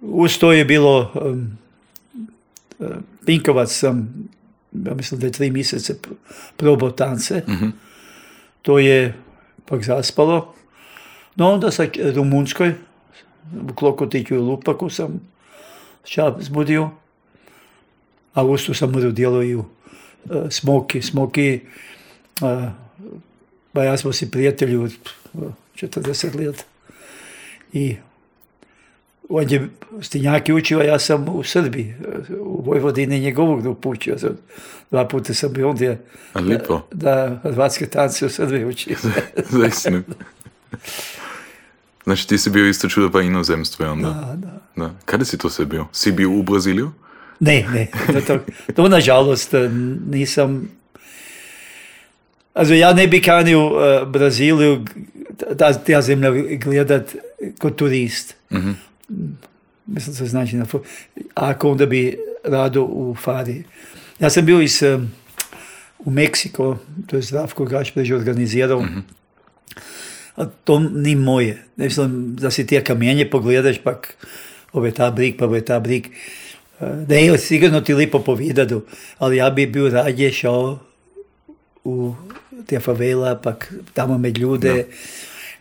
[0.00, 1.12] Uz to je bilo
[2.80, 2.84] e,
[3.26, 4.28] Pinkovac sam,
[4.72, 6.14] ja mislim da je tri mjeseca pr-
[6.56, 7.42] probao tance.
[8.62, 9.14] To je
[9.64, 10.54] pak zaspalo.
[11.36, 12.74] No onda sa Rumunskoj,
[13.74, 15.20] Klokotiću i Lupaku sam
[16.04, 16.90] ča zbudio.
[18.34, 19.64] A uz to sam urodilo i u
[20.30, 21.02] e, Smoki.
[21.02, 21.60] Smoki,
[22.42, 22.70] e,
[23.72, 25.38] pa ja smo si prijatelji od e,
[25.74, 26.64] 40 let.
[27.72, 27.96] I
[29.28, 29.68] on je
[30.00, 31.94] Stinjaki učio, a ja sam u Srbiji,
[32.40, 34.16] u Vojvodini njegovog grupu učio.
[34.90, 36.00] Dva puta sam bio ondje
[36.32, 36.80] A lipo.
[36.92, 38.96] da hrvatske tance u Srbiji učio.
[42.08, 44.08] Znači ti si bio isto čudo pa inozemstvo je onda.
[44.08, 44.60] Da, da.
[44.76, 44.94] Da.
[45.04, 45.86] Kada si to sve bio?
[45.92, 46.90] Si bio u Braziliju?
[47.40, 48.38] Ne, ne, to, to,
[48.74, 49.54] to nažalost
[50.10, 50.68] nisam...
[52.54, 54.84] Also ja ne bi kanio uh, Braziliju,
[55.58, 57.14] ta, ta zemlja gledat
[57.58, 58.34] kod turist.
[59.86, 60.66] Mislim, to znači, na,
[61.34, 63.64] ako onda bi rado u Fari.
[64.18, 65.12] Ja sam bio iz, um,
[65.98, 68.82] u Meksiko, to je Zdravko Gašprić organizirao, a
[70.64, 71.62] to ni moje.
[71.76, 74.14] Ne mislim da si ti kamenje pogledaš, pak
[74.72, 76.06] ove ta brik, pa ove ta brik.
[76.06, 76.12] E,
[77.08, 78.82] Ne, sigurno ti lipo povidadu,
[79.18, 80.78] ali ja bi bio radije šao
[81.84, 82.14] u
[82.66, 84.86] te favela, pak tamo med ljude,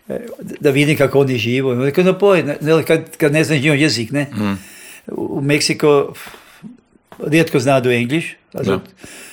[0.10, 0.20] e,
[0.60, 1.72] da vidim kako oni živo.
[1.72, 4.28] Oni kao, no poj, ne, kad, kad ne znaš njihov jezik, ne?
[5.08, 6.14] U, u Meksiko
[7.20, 8.36] rijetko znadu Engliš.
[8.54, 8.80] Da.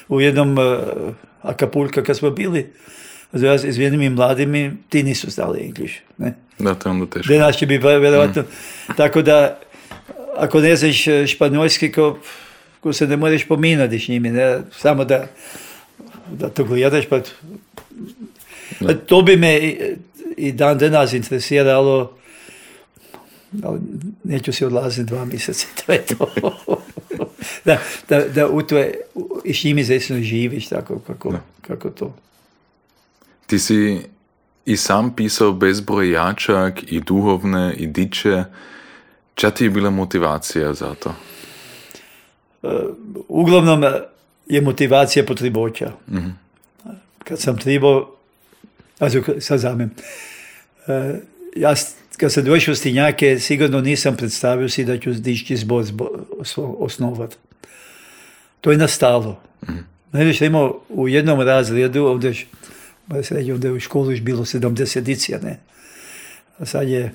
[0.09, 0.64] U jednom uh,
[1.42, 2.66] Acapulco kad smo bili,
[3.42, 6.01] ja s jednim mladimi, ti nisu znali Engliš.
[6.18, 6.35] Ne?
[6.59, 7.33] Da, to je onda teško.
[7.33, 8.42] Da naši bi vjerojatno.
[8.97, 9.61] Tako da,
[10.37, 12.18] ako ne znaš e, španjolski, ko,
[12.81, 14.61] ko se ne moraš pominati s njimi, ne?
[14.73, 15.27] samo da,
[16.33, 17.20] da to gledaš, pa
[18.81, 19.97] A to bi me i,
[20.37, 22.16] i dan danas interesiralo,
[23.62, 23.81] ali
[24.25, 26.31] neću si odlaziti dva mjeseca, to je to.
[27.64, 29.01] da, da, da u to je,
[29.44, 32.16] i s njimi zaista živiš tako kako, kako to.
[33.55, 33.99] Ti si
[34.67, 38.45] i sam pisao bezbroj jačak i duhovne i diče.
[39.35, 41.14] Ča ti je bila motivacija za to?
[43.29, 43.93] Uglavnom e,
[44.47, 45.93] je motivacija potriboća.
[47.25, 48.11] Kad sam trebao,
[48.99, 49.90] also sad zamem,
[50.87, 51.21] E,
[51.57, 51.75] ja
[52.17, 57.37] kad sam došao Stinjake, sigurno nisam predstavio si da ću dišći zbor zbo- osno- osnovat.
[58.61, 59.40] To je nastalo.
[60.11, 62.35] Znaš, imao u jednom razredu, ovdje,
[63.23, 65.59] se reći, ovdje u školu još bilo 70 edicija, ne?
[66.59, 67.12] A sad je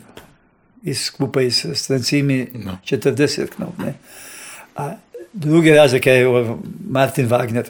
[0.83, 2.77] iz skupa i s strancimi No.
[2.85, 3.93] 40 knov, ne?
[4.75, 4.93] A
[5.33, 6.25] drugi razred je
[6.89, 7.63] Martin Wagner.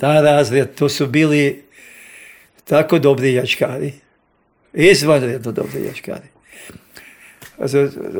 [0.00, 1.62] Ta razred, to su bili
[2.64, 3.92] tako dobri jačkari.
[4.72, 6.28] Izvanredno dobri jačkari.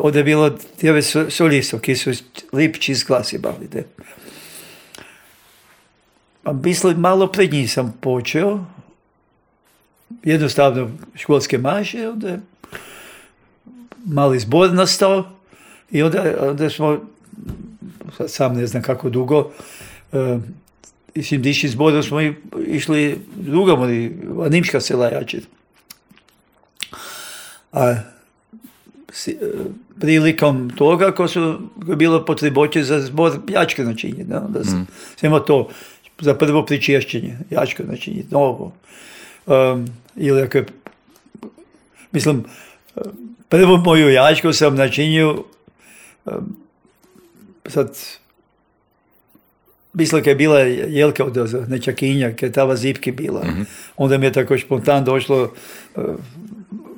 [0.01, 2.11] Ovdje je bilo tjeve so- solisto, ki su
[2.53, 3.69] lipči iz klasi bali.
[3.75, 3.83] Ne?
[6.55, 8.65] Mislim, malo pred njih sam počeo,
[10.25, 12.41] jednostavno školske maše, onda je
[14.07, 15.25] mali zbor nastao
[15.91, 16.99] i onda, onda smo,
[18.17, 19.51] sad sam ne znam kako dugo,
[20.13, 20.41] uh,
[21.15, 22.35] i s tim diši zborom smo i-
[22.67, 24.17] išli drugom, ali
[24.49, 25.47] nimška sela jačiti.
[27.73, 27.95] A
[29.11, 29.51] si- e,
[30.01, 31.41] prilikom toga, ko su
[31.85, 34.71] ko je bilo potreboće za zbor jačke načinje, da, da se,
[35.17, 35.69] se ima to
[36.21, 38.73] za prvo pričešćenje, jačke načinje, novo.
[39.47, 40.67] Um, ili ako je,
[42.13, 42.45] mislim,
[43.49, 45.45] prvu moju jačku sam načinio,
[46.25, 46.57] um,
[47.67, 47.99] sad,
[49.93, 53.45] mislim kad je bila jelka od nečakinja, kad je tava zipki bila,
[53.97, 55.53] onda mi je tako spontan došlo,
[55.97, 56.01] e,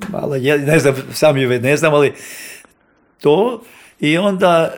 [0.09, 2.13] malo, je- ne znam, sam ju ne znam, ali
[3.21, 3.63] to
[3.99, 4.73] i onda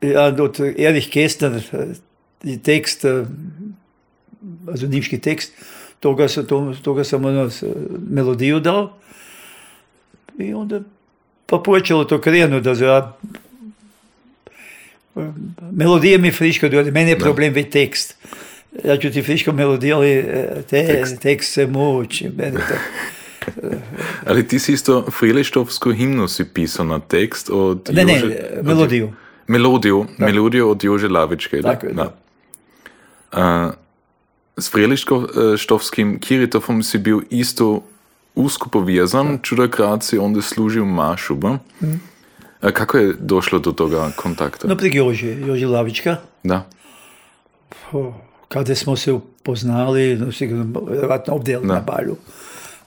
[0.00, 2.11] ja, od Erich Kästner i
[2.58, 3.24] tekst, eh,
[4.68, 5.52] also nimški tekst,
[6.00, 7.50] toga, sam- to, toga sam ono,
[8.08, 8.92] melodiju dao
[10.38, 10.80] i onda
[11.46, 13.16] pa počelo to krenu da ja
[15.72, 18.16] melodija mi friško dođe, meni je problem već tekst.
[18.84, 20.24] Ja ću ti friško melodiju, ali eh,
[20.62, 21.20] te, tekst.
[21.20, 21.52] Tekst.
[21.52, 22.30] se muči.
[22.30, 22.74] Meni to.
[24.26, 28.64] Ali ti si isto Frileštovsku himnu si pisao na tekst od Ne, ne, Jože- od-
[28.64, 29.12] melodiju.
[29.46, 31.62] Melodiju, melodiju od Jože Lavičke.
[31.62, 32.02] Tako je, da.
[32.02, 32.10] A,
[34.56, 37.82] s Frelištovskim Kiritofom si bil isto
[38.34, 41.34] usko povezan, čudakrat si onda služil mašu.
[41.34, 41.58] Ba?
[42.60, 44.68] A kako je došlo do toga kontakta?
[44.68, 46.16] No, prek Jože, Jože Lavička.
[46.42, 46.68] Da.
[48.48, 52.16] Kada smo se upoznali, no, sigurno, vjerojatno ovdje na balju,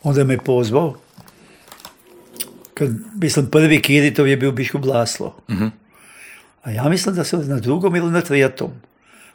[0.03, 0.95] onda me pozvao.
[2.73, 2.89] Kad,
[3.21, 5.35] mislim, prvi Kiritov je bio Biškup Laslo.
[6.63, 8.71] A ja mislim da sam na drugom ili na tretom.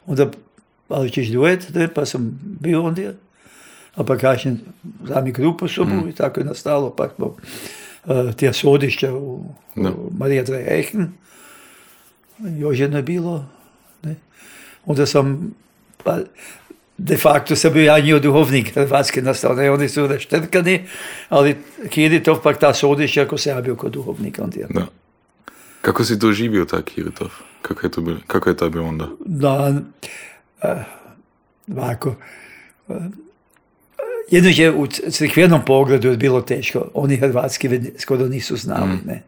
[0.06, 0.30] Onda,
[1.12, 3.14] ćeš duet, ne, pa sam bio ondje.
[3.94, 4.57] A pa kasnije
[5.09, 6.90] zami grupu sobu i tako je nastalo.
[6.90, 7.26] Pa smo
[8.05, 9.44] uh, tija sodišća u,
[9.76, 9.90] Da.
[9.90, 11.05] u Marija Drejehn.
[12.59, 13.46] Još jedno je bilo.
[14.03, 14.14] Ne.
[14.87, 15.55] Onda sam,
[16.05, 16.18] pa,
[16.98, 20.87] de facto sam bio ja njihov duhovnik Hrvatske nastane, oni su reštrkani,
[21.29, 21.57] ali
[21.88, 24.66] Kiritov pak ta sodišća ako se ja bio kod duhovnika ondje.
[24.70, 24.87] da.
[25.81, 27.29] Kako si doživio ta Kiritov?
[27.62, 28.18] Kako je to bilo?
[28.26, 29.09] Kako je to bilo onda?
[29.26, 29.81] da,
[31.68, 32.14] ovako,
[32.88, 32.94] eh,
[34.30, 36.88] jedno je u crkvenom pogledu je bilo teško.
[36.94, 39.22] Oni hrvatski skoro nisu znali, ne.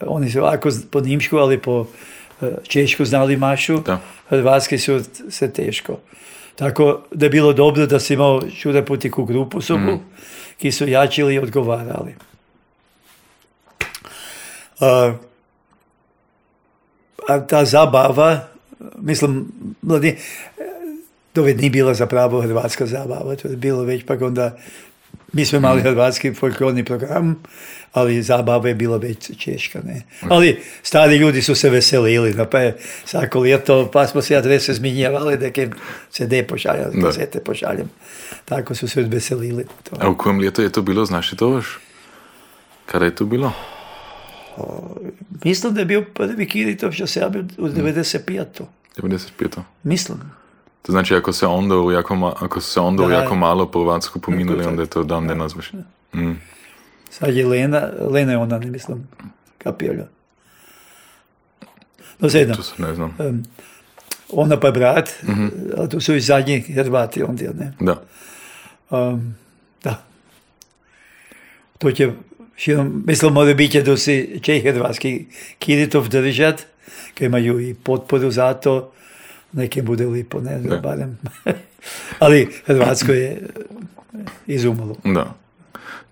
[0.00, 1.86] Oni su ovako po nimšku, ali po
[2.42, 3.80] eh, češku znali mašu.
[3.80, 4.00] Da.
[4.28, 5.98] Hrvatski su se teško.
[6.56, 10.00] Tako da je bilo dobro da si imao čuda putiku grupu sobu,
[10.58, 12.14] ki su jačili i odgovarali.
[14.80, 15.12] A,
[17.28, 18.48] a ta zabava,
[18.98, 19.46] mislim,
[19.82, 20.16] mladi,
[21.32, 24.56] to već nije bila zapravo hrvatska zabava, to je bilo već pak onda,
[25.32, 27.42] mi smo imali hrvatski folklorni program,
[27.92, 30.02] ali zabava je bila već češka, ne.
[30.28, 34.74] Ali stari ljudi su se veselili, no, pa je svako ljeto, pa smo se adrese
[34.74, 35.68] zmijenjavali, neke
[36.10, 37.06] CD pošaljali, Da.
[37.06, 37.90] kasete pošaljem.
[38.44, 39.64] Tako su se veselili.
[39.82, 39.96] To.
[40.00, 41.78] A u kojem letu je to bilo, znaš li to još?
[42.86, 43.52] Kada je to bilo?
[45.44, 48.44] Mislim da je bio prvi Kiritov što se javio u 95.
[48.96, 49.60] 95.
[49.82, 50.18] Mislim.
[50.82, 53.14] To znači ako se onda u jako, ma, ako se onda u Da.
[53.14, 55.72] jako malo po Hrvatsku pominuli, onda je to dan ne nazvaš.
[56.14, 56.32] Mm.
[57.10, 59.08] Sad je Lena, Lena je ona, ne mislim,
[59.58, 60.08] kapirala.
[62.18, 62.56] No sedam.
[62.56, 63.16] To se ne znam.
[63.18, 63.42] Em,
[64.32, 65.10] ona pa brat,
[65.76, 67.72] ali to su i zadnji Hrvati ondje, ne.
[67.80, 68.02] Da.
[68.90, 69.34] Um,
[69.84, 70.02] da.
[71.78, 72.12] To će,
[72.56, 75.12] Še mislimo, da bi da vsi Čehi, Hrvatski,
[75.60, 76.64] kjer to vdržati,
[77.14, 78.92] ker imajo i potporu za to,
[79.52, 81.18] nekaj bude lipo, ne, da barem.
[82.24, 83.48] Ali Hrvatsko je
[84.46, 84.96] izumalo.
[85.04, 85.34] Da.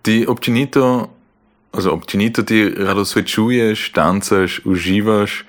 [0.03, 1.09] Ti občinito,
[1.73, 5.45] also občinito ti rado svečuješ, tancaš, uživaš,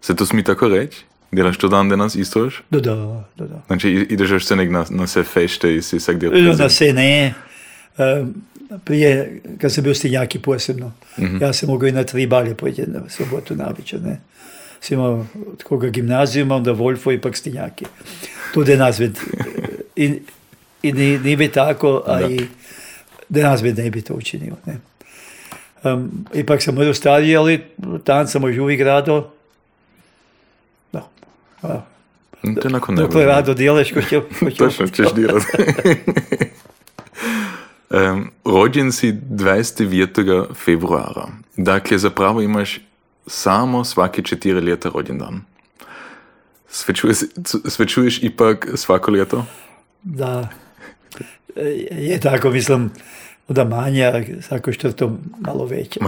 [0.00, 1.04] se to smi tako reči?
[1.32, 2.48] Delaš to dan danas isto?
[2.70, 3.62] Da, da, da.
[3.66, 6.36] Znači, ideš še nek na, na vse fešte in si vsak del.
[6.38, 7.34] No, na vse ne.
[7.98, 8.30] Um,
[8.78, 10.92] prije, kad sam bio stinjaki posebno,
[11.40, 14.20] ja sam mogao i na tri balje pojeti na sobotu navečer, ne.
[14.80, 15.12] Sam imao
[15.46, 17.84] od koga gimnazijuma, onda Wolfo i pak stinjaki.
[18.54, 19.18] Tu da nazved.
[19.96, 20.20] I,
[20.82, 22.26] i ni, ni bi tako, a Da.
[22.26, 22.40] i
[23.28, 24.76] da nazved ne bi to učinio, ne.
[25.84, 27.60] Em, ipak sam možda stariji, ali
[28.04, 29.30] tan sam još uvijek rado.
[30.92, 31.08] Da.
[31.62, 31.80] A,
[32.42, 34.20] To je nakon dokle rado djeleš, ko će...
[34.40, 35.42] ko će- Točno, ćeš dirat.
[37.90, 40.54] um, rođen si 29.
[40.54, 41.26] februara.
[41.56, 42.80] Dakle, zapravo imaš
[43.26, 45.40] samo svake četiri leta rođendan.
[46.68, 47.16] Svečuješ,
[47.64, 49.46] svečuješ ipak svako leto?
[50.02, 50.48] Da,
[51.90, 52.90] je tako, mislim,
[53.48, 56.00] da manje, a svako što to malo veće.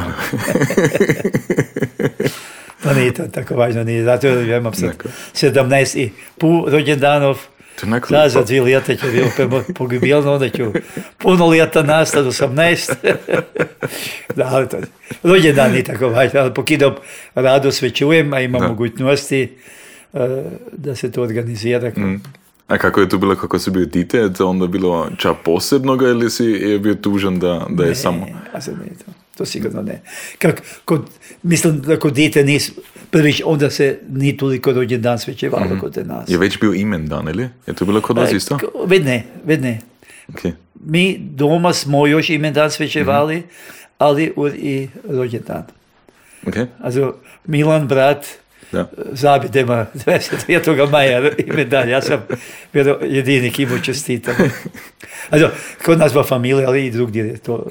[2.83, 5.09] Pa nije to tako važno, nije, zato ja imam sad Neko.
[5.35, 7.39] 17 i pol rođendanov,
[8.11, 10.73] da, za dvije ljeta će bilo pe- pogibilno, onda ću
[11.19, 12.93] puno ljeta nastati, 18.
[14.37, 14.77] da, ali to,
[15.23, 16.95] rođendan nije tako važno, ali pokidom
[17.35, 19.43] rado svećujem, a imam mogućnosti
[20.13, 20.19] e,
[20.73, 21.93] da se to organizira.
[22.69, 24.19] A kako je to bilo kako si bio dite?
[24.19, 28.25] Je to onda bilo ča posebnoga ili si je bio tužan da, da je samo...
[28.25, 30.01] Ne, a sad ne, to, to sigurno ne.
[30.39, 31.11] Kak, kod,
[31.43, 32.73] mislim da kod dite nis,
[33.11, 36.29] prvić, onda se ni toliko rođendan svećevalo kod nas.
[36.29, 37.49] Je već bio imen dan, ili?
[37.67, 38.59] Je to bilo kod vas E, isto?
[38.87, 39.81] Ved ne, ved ne.
[40.29, 40.53] Okay.
[40.85, 43.43] Mi doma smo još imendan svećevali,
[43.99, 45.63] ali u, i rođendan.
[46.47, 46.67] Okay.
[46.83, 47.15] Also,
[47.47, 48.27] Milan, brat,
[48.73, 48.91] Da.
[49.13, 50.91] zabidema 29.
[50.93, 51.89] maja imendan.
[51.89, 52.21] Ja sam
[52.73, 54.35] vjero, jedini ki mu čestitam.
[55.31, 55.49] Also,
[55.85, 57.67] kod nas va familija, ali i drugdje je to.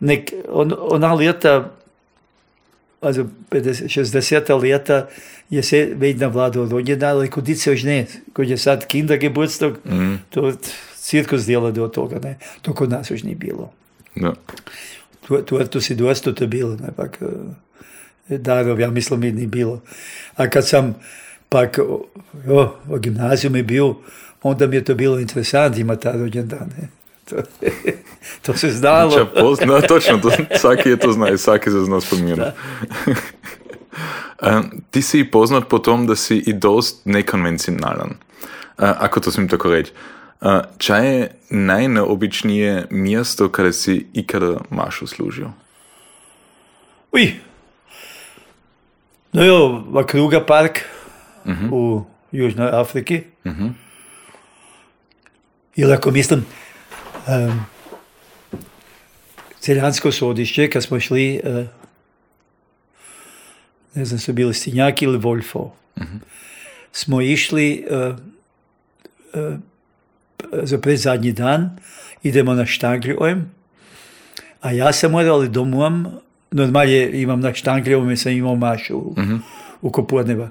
[0.00, 1.70] Nek, on, ona ljeta,
[3.00, 4.64] also 50, 60.
[4.64, 5.08] ljeta
[5.50, 8.06] je se već navladao rođendan, ali kod dice još ne.
[8.32, 9.74] Kod je sad kindergeburtstag,
[10.30, 10.52] to
[10.94, 12.38] cirkus djela do toga, ne.
[12.62, 13.72] To kod nas još nije bilo.
[14.14, 14.34] Da.
[15.26, 17.26] Tu, tu, tu si dosta to bilo, ne, pak e,
[18.28, 19.80] darov, ja mislim, mi ni bilo.
[20.36, 20.94] A kad sam
[21.48, 23.94] pak o, o gimnaziju mi bio,
[24.42, 26.70] onda mi je to bilo interesant ima ta rođendan.
[26.78, 26.88] Ne.
[27.24, 27.36] To,
[28.46, 29.10] to se znalo.
[29.10, 32.42] Če pozna, točno, to, svaki je to zna i svaki se zna spomenuti.
[34.42, 38.10] Um, ti si poznat po tom, da si i dost nekonvencionalan.
[38.10, 38.14] Uh,
[38.78, 39.92] ako to smijem tako reći.
[40.40, 45.50] Uh, čaj je najneobičnije mjesto kada si ikada mašu služio?
[47.12, 47.45] Uj.
[49.36, 50.88] No, jo, v Kruga park
[51.44, 51.68] uh -huh.
[51.70, 53.22] v Južni Afriki.
[53.44, 53.72] Uh -huh.
[55.76, 56.46] Je lahko, mislim,
[57.28, 57.66] ehm, um,
[59.60, 61.66] celjansko sodišče, ki smo šli, uh,
[63.94, 65.70] ne znam, so bili Stinjaki ali Wolfov.
[65.96, 66.16] Uh mhm.
[66.16, 66.20] -huh.
[66.92, 68.16] Smo išli uh,
[69.34, 69.58] uh,
[70.62, 71.78] za predzadnji dan,
[72.22, 73.50] idemo na Štagljujem,
[74.60, 75.92] a ja sam moral domov
[76.56, 79.14] normalje imam na Štangrijem, sam imao mašu u,
[79.82, 80.48] u popodneva,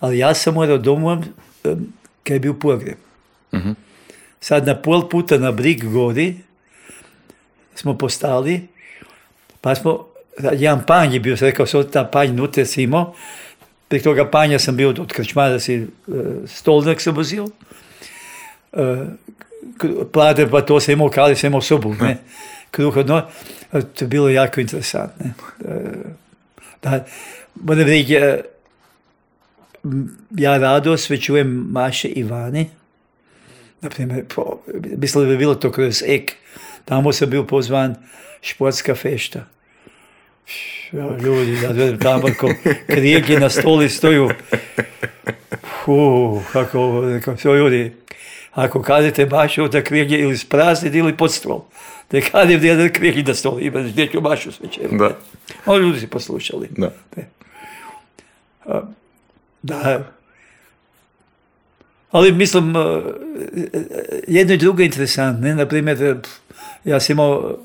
[0.00, 1.18] ali ja sam morao domujem
[1.64, 1.92] um,
[2.22, 2.96] kad je bio pogreb.
[4.40, 6.34] Sad na pol puta na Brig gori
[7.74, 8.68] smo postali,
[9.60, 10.06] pa smo,
[10.52, 13.14] jedan panj je bio, sam rekao, sad ta panj nutre si imao,
[13.88, 18.98] prek toga panja sam bio od krčmara si uh, stolnik sam vozil, uh,
[20.12, 23.22] plade pa to sam imao, kali sam imao sobu, ne, kruh odno,
[23.72, 25.26] Uh, to je bilo jako interesantno.
[25.60, 25.70] Uh,
[26.82, 27.04] da,
[27.54, 28.22] moram reći, uh,
[29.84, 32.70] m, ja rado sve čujem Maše i Vani,
[33.80, 34.24] naprimjer,
[34.96, 36.32] mislim da bi bilo to kroz ek,
[36.84, 37.94] tamo sam bio pozvan
[38.40, 39.46] športska fešta.
[41.22, 42.48] Ljudi, ja gledam tamo ko
[42.86, 44.30] krijegi na stoli stoju.
[45.84, 47.92] Fu, kako, kako ljudi,
[48.52, 51.60] ako kažete mašu da krijegi ili sprazniti ili pod stol.
[52.10, 54.98] Da kadim da jedan krijegi na stoli, ima gdje ću mašu sve čemu.
[54.98, 55.16] Da.
[55.66, 56.68] Oni ljudi si poslušali.
[56.76, 56.90] Da.
[59.62, 60.12] Da.
[62.10, 63.02] Ali mislim, uh,
[64.28, 65.48] jedno i drugo je interesantno.
[65.48, 65.54] Ne?
[65.54, 66.16] Naprimjer,
[66.84, 67.58] ja sam imao,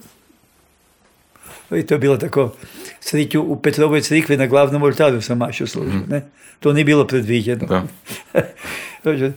[1.71, 2.55] i to je bilo tako,
[2.99, 6.01] sreću u Petrovoj crikvi na glavnom oltaru sam mašu služio.
[6.07, 6.21] Ne?
[6.59, 7.65] To nije bilo predviđeno.
[7.67, 7.83] Da.
[9.03, 9.31] Dođe,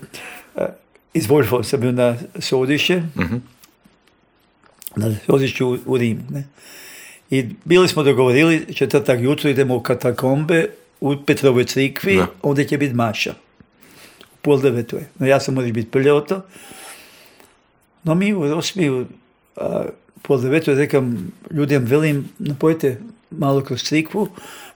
[1.14, 3.02] Iz Wolfova sam bio na sodišće,
[4.96, 6.22] na sodišću u, u Rimu.
[6.30, 6.44] Ne?
[7.30, 10.68] I bili smo dogovorili, četvrtak jutro idemo u katakombe
[11.00, 12.26] u Petrovoj crikvi, Da.
[12.42, 13.34] onda će biti maša.
[14.32, 15.04] U pol devetoj.
[15.18, 16.46] No ja sam morao biti prije to.
[18.04, 19.06] No mi u Rosmiju,
[19.56, 19.84] a,
[20.22, 24.28] pol devetoj rekam ljudem, velim, napojte malo kroz crikvu,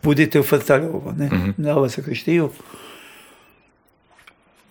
[0.03, 2.51] budite u Frtarovo, ne, na ovo sa Krištiju.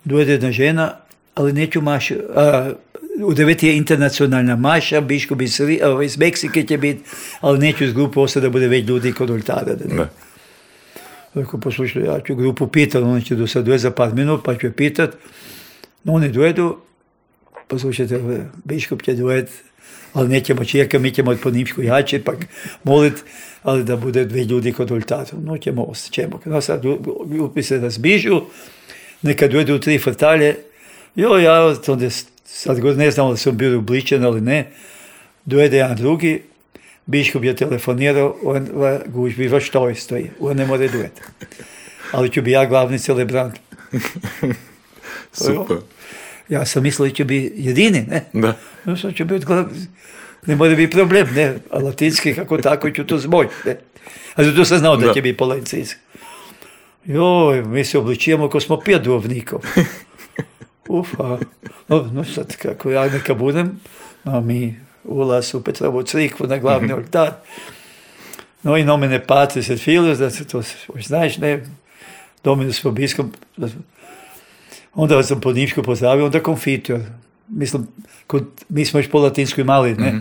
[0.04, 0.96] Dojde jedna žena,
[1.34, 2.72] ali neću mašu, a,
[3.24, 5.66] u devet je internacionalna maša, biškup iz, a,
[6.04, 7.00] iz Meksike će biti,
[7.40, 9.74] ali neću iz grupu ostati da bude već ljudi kod oltara.
[9.74, 10.06] Da ne.
[11.34, 14.54] Rekao, poslušaj, ja ću grupu pitat, oni će do sad doći za par minut, pa
[14.54, 15.10] ću je pitat.
[16.04, 16.76] No oni dojedu,
[17.68, 18.20] poslušajte,
[18.64, 19.48] biškup će dojet,
[20.12, 22.36] ali nećemo čekati, mi ćemo po nimšku jače, pak
[22.84, 23.14] molit,
[23.62, 25.26] ali da bude dve ljudi kod oltara.
[25.44, 26.40] No ćemo ostati, ćemo.
[26.44, 26.82] No sad
[27.26, 28.40] grupi se razbižu,
[29.22, 30.56] neka dojedu tri frtalje,
[31.14, 34.70] jo, ja onda s- sad god ne znam da sam bio ubličen ali ne,
[35.44, 36.42] dojede jedan drugi,
[37.06, 41.22] biškup je telefonirao, on va gužbi va štoj stoji, on ne more dojeti.
[42.12, 43.54] Ali ću bi ja glavni celebrant.
[45.32, 45.76] Super.
[46.48, 48.24] Ja sam mislio da će biti jedini, ne?
[48.32, 48.56] Da.
[48.84, 49.86] No sad će biti glavni,
[50.46, 51.54] ne mora biti problem, ne?
[51.70, 53.76] A latinski kako tako ću to zboj, ne?
[54.34, 55.14] A zato sam znao da, Da.
[55.14, 56.00] će biti polencijski.
[57.04, 59.02] Joj, mi se obličujemo ako smo pet
[60.90, 61.00] duvnikov.
[61.00, 61.38] Uf, a,
[61.88, 63.80] no, no sad kako ja neka budem,
[64.24, 67.32] a mi ulaz u Petrovu crikvu na glavni oltar.
[68.62, 70.62] No i nomine patris et filius, da se to
[71.06, 71.64] znaš, ne,
[72.44, 72.94] dominus smo-
[74.94, 77.00] onda sam po njimšku pozdravio, onda konfitor.
[77.48, 77.86] Mislim,
[78.26, 80.20] kod, mi smo još po latinsku imali, ne,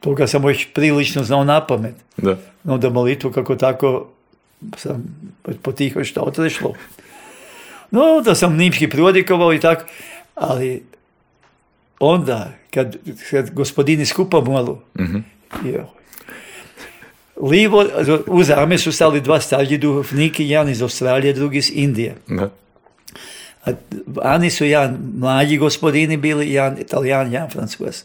[0.00, 1.94] toga sam još prilično znao na pamet.
[2.16, 2.36] Da.
[2.64, 4.06] Onda molitvu kako tako
[4.76, 5.04] sam
[5.62, 6.74] potiho što otrešlo.
[7.90, 9.84] No, da sam nimški prodjekovao i tako,
[10.34, 10.82] ali
[12.00, 12.96] onda, kad,
[13.30, 14.82] kad gospodini skupa malo,
[15.64, 15.84] joj,
[17.42, 17.84] Livo,
[18.26, 22.14] u zame su stali dva stariji duhovniki, jedan iz Australije, drugi iz Indije.
[22.26, 22.50] Da.
[24.22, 28.02] Ani su jedan mlađi gospodini bili, jedan italijan, jedan francuz.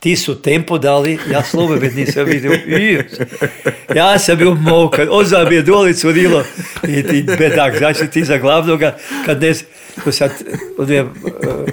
[0.00, 2.52] Ti su tempo dali, ja slobodno nisam vidio.
[3.94, 6.44] Ja sam bio mokar, oza mi je doli curilo.
[6.88, 8.96] I ti bedak, znači ti za glavnoga,
[9.26, 9.52] kad ne,
[10.04, 10.30] to sad,
[10.78, 11.10] one uh,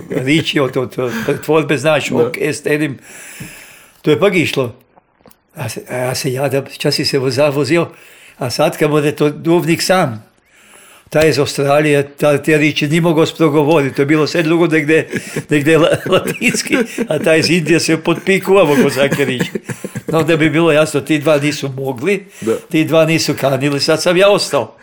[0.10, 2.98] riči od, od pretvorbe, znaš, ok, est enim,
[4.02, 4.76] to je pak išlo.
[5.56, 7.88] A, se, a ja se jadam, časi se voza, vozio,
[8.38, 10.27] a sad kad bude to duvnik sam,
[11.10, 15.10] taj iz Australije, ta, te riči ni mogao sprogovoriti, to je bilo sve drugo negdje,
[15.50, 16.78] negdje la- latinski,
[17.08, 19.52] a taj iz Indije se potpikuvao ko svake riči.
[20.08, 22.60] No da bi bilo jasno, ti dva nisu mogli, Da.
[22.62, 24.78] ti dva nisu kanili, sad sam ja ostao.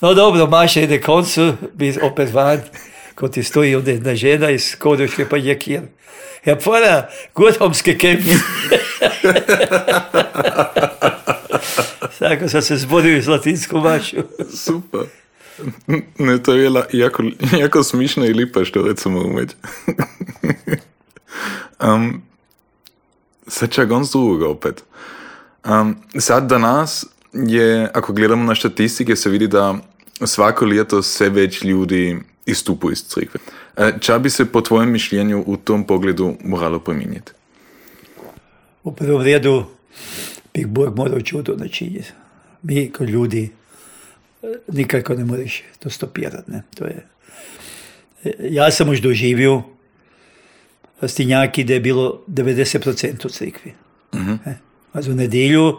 [0.00, 2.60] No dobro, Maša ide koncu, bi opet van,
[3.14, 5.82] ko ti stoji ovdje jedna žena iz Kodoške pa je kjer.
[6.44, 8.36] Ja pora, gotomske kemije.
[12.20, 14.16] Tako sam se zborio z latinsko mašo.
[14.64, 15.00] Super.
[16.18, 17.22] Ne, to je bila jako,
[17.58, 19.54] jako smišna i lipa što recimo umeđu.
[21.86, 22.22] um,
[23.46, 24.84] sad čak on drugoga opet.
[25.64, 29.78] Um, sad danas je, ako gledamo na statistike, se vidi da
[30.24, 33.40] svako leto sve već ljudi istupu iz crkve.
[33.76, 37.32] E, Ča bi se po tvojem mišljenju u tom pogledu moralo promijeniti?
[38.84, 39.64] U prvom redu
[40.54, 42.08] bi Bog morao čudo načiniti.
[42.62, 43.50] Mi kao ljudi
[44.42, 46.50] e, nikako ne možeš to stopirati.
[46.50, 46.62] Ne?
[46.74, 47.06] To je,
[48.24, 49.62] e, ja sam už doživio
[51.02, 53.72] stinjaki da je bilo 90% u crkvi.
[54.46, 54.54] E,
[54.92, 55.76] A za nedjelju,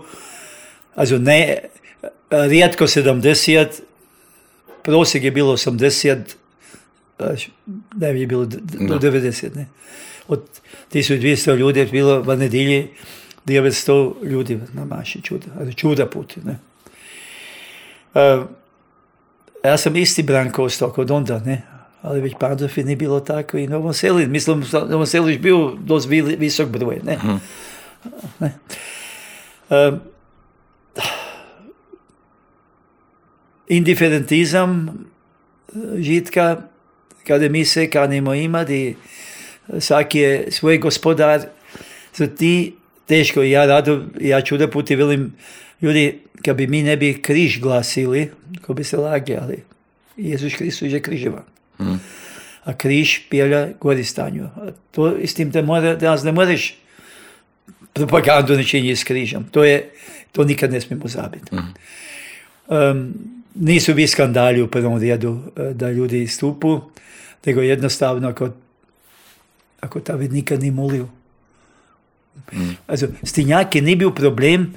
[0.95, 1.57] a za ne,
[2.29, 3.67] rijetko 70,
[4.83, 6.17] prosjek je bilo 80,
[7.17, 7.51] a š-
[7.95, 8.57] ne je bilo do
[8.99, 9.55] 90.
[9.55, 9.65] Ne?
[10.27, 10.43] Od
[10.89, 12.87] 1200 ljudi je bilo v nedjelji
[13.45, 16.39] 900 ljudi na maši čuda, ali čuda puti.
[16.43, 16.59] Ne?
[18.15, 18.41] E,
[19.63, 21.61] ja sam isti branko ostao kod onda, ne?
[22.01, 26.09] ali već Pandofi nije bilo tako i Novom Seli, mislim, Novom Seli je bio dosta
[26.09, 27.17] vi- visok broj, ne?
[28.39, 28.53] ne?
[29.69, 29.91] E,
[33.67, 34.91] indiferentizam e,
[36.01, 36.61] žitka,
[37.27, 38.95] kada mi se kanimo imati,
[39.79, 41.41] svaki je svoj gospodar,
[42.15, 42.75] za ti
[43.07, 45.33] teško, ja rado, ja čuda puti velim,
[45.81, 48.29] ljudi, kad bi mi ne bi križ glasili,
[48.61, 49.63] ko bi se lagali,
[50.17, 51.43] Jezus Kristus je križevan.
[52.63, 54.43] A križ pjelja gori stanju.
[54.43, 56.75] A to s tim da mora, danas ne moraš
[57.93, 59.43] propagandu načiniti s križom.
[59.51, 59.89] To je,
[60.31, 61.55] to nikad ne smijemo zabiti.
[62.67, 63.13] Um,
[63.55, 66.81] nisu vi skandali u prvom redu eh, da ljudi istupu,
[67.45, 68.49] nego jednostavno ako,
[69.79, 71.07] ako ta nikad ni molio.
[72.87, 74.73] Also, stinjaki ni bil problem,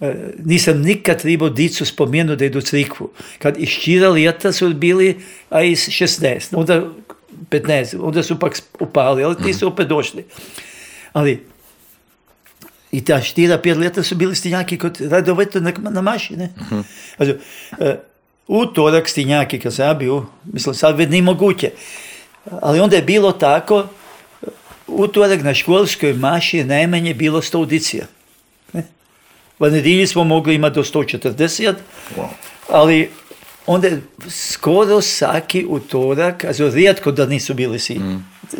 [0.00, 3.10] eh, nisam nikad trebao dicu spomenuti da idu u crikvu.
[3.38, 5.20] Kad iz čira leta su bili,
[5.50, 6.82] a iz 16, onda
[7.50, 10.24] 15, onda su pak upali, ali ti su opet došli.
[11.12, 11.44] Ali
[12.92, 16.52] i ta štira, pet leta su bili stinjaki kod redovito na, na maši, ne?
[17.18, 17.34] Also,
[17.78, 17.96] e,
[18.48, 21.70] utorak stinjaki, kad sam ja bio, mislim, sad već nije moguće.
[22.62, 23.86] Ali onda je bilo tako,
[24.90, 28.06] utorak na školskoj maši je najmanje bilo 100 audicija.
[28.72, 28.82] Ne?
[29.58, 31.74] V nedjelji smo mogli imati do 140,
[32.16, 32.26] Wow.
[32.68, 33.10] ali
[33.66, 38.00] onda je skoro svaki utorak, also rijetko da nisu bili svi,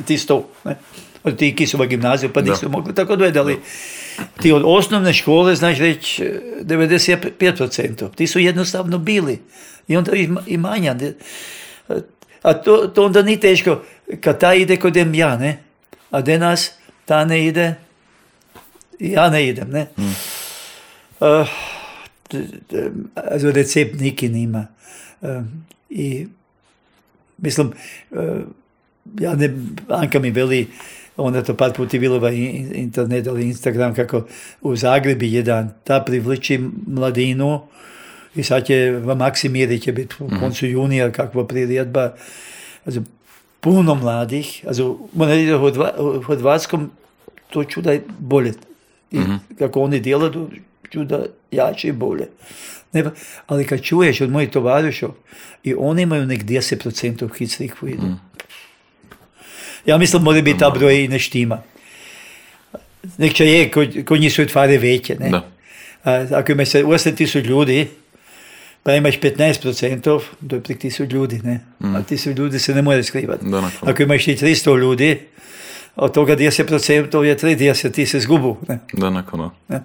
[0.07, 0.77] ti sto, ne?
[1.25, 3.59] Od ti ki su v gimnaziju pa nisu mogli tako dojeti, ali
[4.41, 9.39] ti od osnovne škole, znaš reći, eh, 95%, ti su jednostavno bili.
[9.89, 10.13] I onda
[10.47, 10.95] i, manja.
[10.95, 11.13] ne?
[12.43, 13.83] A to, to onda nije teško,
[14.21, 15.70] kad ta ide kod ja, ne?
[16.11, 16.71] A denas
[17.05, 17.75] ta ne ide,
[18.99, 19.87] ja ne idem, ne?
[22.31, 24.67] D- d- also recept neki nima.
[25.23, 25.43] Eh,
[25.91, 26.27] I
[27.39, 27.73] mislim,
[28.13, 28.41] eh,
[29.21, 29.51] ja ne,
[29.89, 30.69] Anka mi veli,
[31.17, 34.27] onda to par puti bilo internet ili Instagram, kako
[34.61, 37.61] u Zagrebi jedan, ta privliči mladinu
[38.35, 42.15] i sad je v Maksimiri će biti u koncu junija kakva priredba.
[42.85, 43.03] Also,
[43.61, 46.91] puno mladih, also, reći da u Hrva- u Hrvatskom
[47.51, 48.53] to čuda je bolje.
[49.11, 49.19] I
[49.59, 50.51] kako oni djelaju,
[50.91, 52.29] čuda jače i bolje.
[52.93, 53.11] Ne, pa-
[53.47, 55.11] ali kad čuješ od mojih tovarišov
[55.65, 56.89] i oni imaju nek 10%
[57.29, 58.03] hit crikvu idu.
[59.87, 61.63] Ja mislim mora biti ta broj i ne štima.
[63.19, 65.29] Nek će je, kod, kod njih su tvare veće, ne?
[65.31, 65.47] Da.
[66.05, 67.89] A, ako imaš se 8 tisuć ljudi,
[68.83, 70.01] pa imaš 15%,
[70.49, 71.61] to je prek tisuć ljudi, ne?
[71.81, 73.47] A tisuć ljudi se ne more skrivati.
[73.47, 73.71] Da.
[73.81, 75.21] Ako imaš i 300 ljudi,
[75.97, 78.79] od toga 10% je 30, ti se zgubu, ne?
[78.93, 79.51] Da, nakon.
[79.69, 79.81] Ne?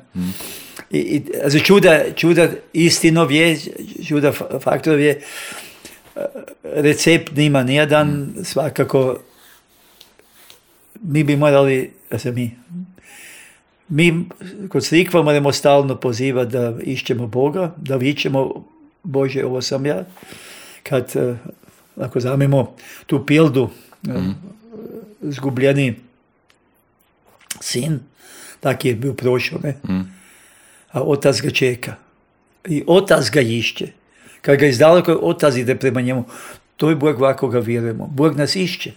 [0.92, 3.60] I, i, also čuda, čuda istinov je,
[4.08, 5.22] čuda fa- faktorov je,
[6.64, 9.18] recept nima nijedan, svakako
[11.02, 12.52] mi bi morali, also mi,
[13.88, 14.26] mi
[14.70, 18.66] kod crikva moramo stalno pozivati da išćemo Boga, da vičemo
[19.06, 20.04] Bože, ovo sam ja.
[20.84, 21.36] Kad, eh,
[21.96, 22.76] ako zamemo
[23.06, 23.70] tu pildu,
[24.08, 24.12] eh,
[25.22, 25.96] zgubljeni
[27.62, 28.00] sin,
[28.60, 29.76] tak je bio prošao, ne?
[30.92, 31.96] A otac ga čeka.
[32.68, 33.88] I otac ga išće.
[34.42, 36.26] Kad ga izdaleko otac ide prema njemu,
[36.78, 38.08] to je Bog ovako ga vjerujemo.
[38.08, 38.92] Bog nas išće.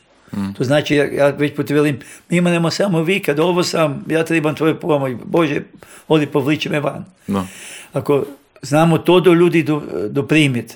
[0.57, 1.99] To znači, ja, ja već put velim,
[2.31, 5.63] mi imamo samo vikad, ovo sam, ja trebam tvoju pomoć, Bože,
[6.09, 7.05] odi povliči me van.
[7.27, 7.47] No.
[7.93, 8.25] Ako
[8.63, 10.75] znamo to do ljudi do, doprimiti,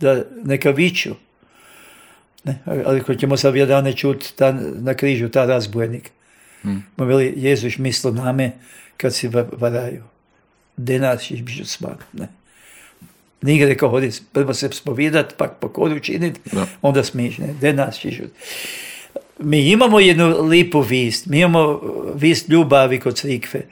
[0.00, 1.14] da neka viču,
[2.44, 3.54] ne, ali ako ćemo sad
[3.92, 6.10] čuti ta, na križu, ta razbojnik.
[6.64, 6.76] Mm.
[6.96, 8.52] veli, Jezus mislo name
[8.96, 10.02] kad si va- varaju.
[10.76, 12.04] De nas ćeš biću smak.
[12.12, 12.28] Ne.
[13.42, 16.66] Nije rekao, hodi prvo se spovidat, pak pokoru činit, Da.
[16.82, 18.14] onda smiješ, ne, de nas ćeš.
[19.38, 21.80] Mi imamo jednu lipu vist, mi imamo
[22.14, 23.62] vist ljubavi kod crikve.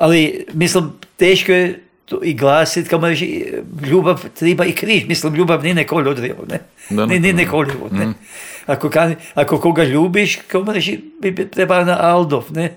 [0.00, 3.52] Ali, mislim, teško je to i glasit, kao reći,
[3.90, 5.04] ljubav treba i križ.
[5.06, 6.58] Mislim, ljubav nije nekolodrivo, ne?
[6.90, 8.12] Da, Nije nije neko- nekoljivo, ne?
[8.66, 12.74] Ako, kan, ako koga ljubiš, kao reći, bi treba na Aldov, ne?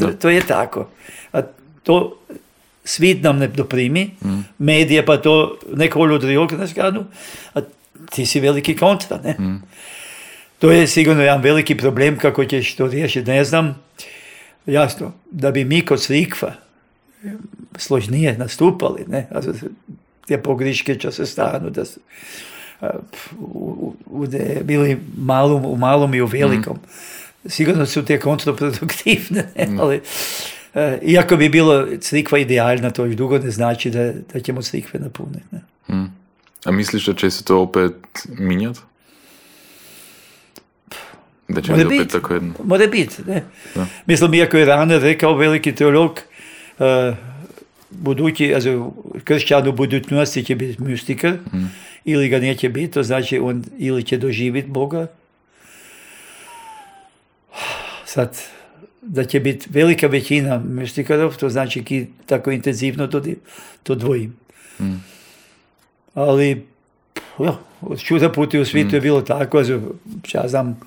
[0.00, 0.88] To, to je tako.
[1.32, 1.42] A
[1.82, 2.16] to
[2.84, 4.10] svit nam ne doprimi,
[4.58, 7.04] medije pa to nekolodrivo, na skanu,
[7.54, 7.60] a
[8.10, 9.36] ti si veliki kontra, ne?
[10.58, 13.82] To je sigurno jedan veliki problem kako ćeš to riješiti, ne znam.
[14.66, 16.52] Jasno, da bi mi kod crikva
[17.76, 19.28] složnije nastupali, ne?
[19.30, 19.40] A
[20.26, 21.82] te pogriške će se stanu, da
[22.80, 22.90] a,
[23.38, 24.26] u, u,
[24.62, 26.78] bili malom, u malom i u velikom.
[27.46, 29.68] Sigurno su te kontraproduktivne, ne?
[29.80, 30.00] ali
[30.74, 35.00] e, iako bi bilo crikva idealna, to još dugo ne znači da, da ćemo crikve
[35.00, 35.44] napuniti.
[35.50, 35.60] Ne?
[36.64, 37.94] A misliš, da će se to opet
[38.38, 38.80] minjati?
[41.48, 42.54] Da će Mora biti tako jedan...
[42.64, 43.44] Mora biti, ne?
[43.74, 43.86] Da.
[44.06, 46.20] Mislim, iako je Rane rekao veliki teolog,
[46.78, 46.86] uh,
[47.90, 48.92] budući, also,
[49.24, 51.36] kršćan u budućnosti će biti mistikar,
[52.04, 55.06] ili ga neće biti, to znači on ili će doživjeti Boga.
[58.04, 58.38] Sad,
[59.02, 63.22] da će biti velika većina mistikarov, to znači ki tako intenzivno to,
[63.82, 64.36] to dvojim.
[66.14, 66.66] Ali,
[67.38, 69.80] ja, od čuda puti u svijetu je bilo tako, also,
[70.34, 70.80] ja znam,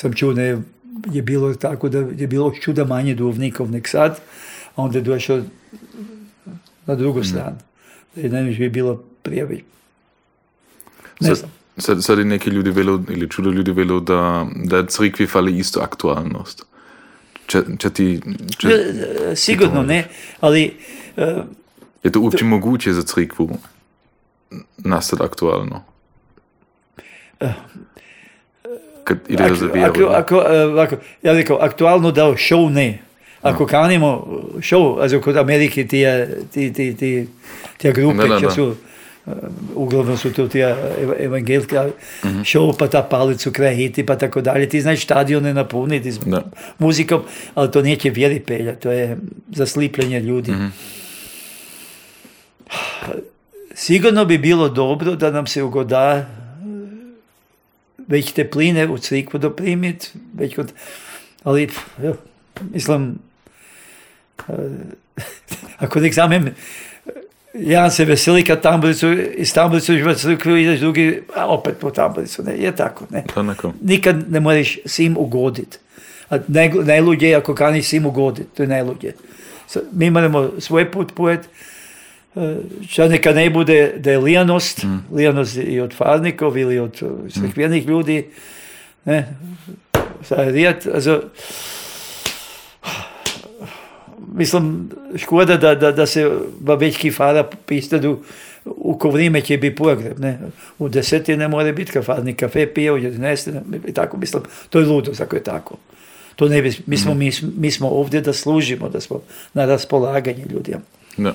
[0.00, 0.62] sam čuo da je,
[1.12, 4.20] je bilo tako da je bilo čuda manje duvnikov nek sad,
[4.76, 5.42] a onda je došao
[6.86, 7.56] na drugu stranu.
[8.14, 9.60] Da je najviše bi bilo prije već.
[11.20, 11.50] Ne znam.
[11.76, 15.80] sad, sad je neki ljudi velo, ili čudo ljudi velo, da, da crkvi fali isto
[15.80, 16.64] aktualnost.
[17.46, 18.20] Če, če ti,
[18.58, 20.08] če, E, Sigurno ne,
[20.40, 20.76] ali
[21.16, 21.42] e,
[22.02, 23.58] je to uopće moguće za crkvu
[24.78, 25.82] nastati aktualno?
[29.10, 30.38] Kad ide za ako, ako,
[30.78, 32.98] ako, e, ja rekao, aktualno da show ne.
[33.42, 34.26] Ako kanimo
[34.60, 36.04] show, also kod Amerike ti,
[36.52, 37.26] ti, ti, ti,
[37.76, 38.74] ti grupe, Da, da, su,
[39.26, 39.30] e,
[39.74, 40.58] uglavnom su to ti
[41.18, 41.88] evangelika,
[42.22, 46.42] show pa ta palicu kraj hiti pa tako dalje, ti znaš stadione napuniti s Da.
[46.78, 47.20] muzikom,
[47.54, 49.16] ali to neće vjeri pelja, to je
[49.48, 50.52] zaslipljenje ljudi.
[53.74, 56.39] Sigurno bi bilo dobro da nam se ugoda e,
[58.10, 60.72] već te pline u crikvu doprimit, već kod,
[61.42, 61.68] ali,
[62.02, 62.16] evo,
[62.72, 63.18] mislim,
[64.48, 64.52] e,
[65.84, 66.54] ako nek zamem,
[67.54, 71.90] jedan se veseli kad tamburicu, iz tamburicu už v crkvu ideš, drugi, a opet po
[71.90, 73.24] tamburicu, ne, je tako, ne.
[73.34, 73.72] Da, neko.
[73.82, 75.78] Nikad ne možeš svim ugoditi.
[76.30, 79.12] A naj, najluđe je ako kaniš svim ugoditi, to je najluđe.
[79.92, 81.48] Mi moramo svoj put pojet,
[82.88, 88.26] Ča neka ne bude da je lijanost, lijanost i od farnikov ili od crkvenih ljudi,
[89.04, 89.34] ne,
[90.30, 91.22] rijet, also,
[94.34, 98.18] mislim, škoda da, da, da se babečki fara pistadu
[98.64, 100.38] u ko vrijeme će biti pogreb, ne.
[100.78, 104.78] U deseti ne mora biti kafarni kafe pije, u 11 ne, i tako, mislim, to
[104.78, 105.76] je ludo ako je tako.
[106.36, 109.20] To ne bi, mi smo, mi, mi smo ovdje da služimo, da smo
[109.54, 110.80] na raspolaganje ljudima.
[111.16, 111.34] Da.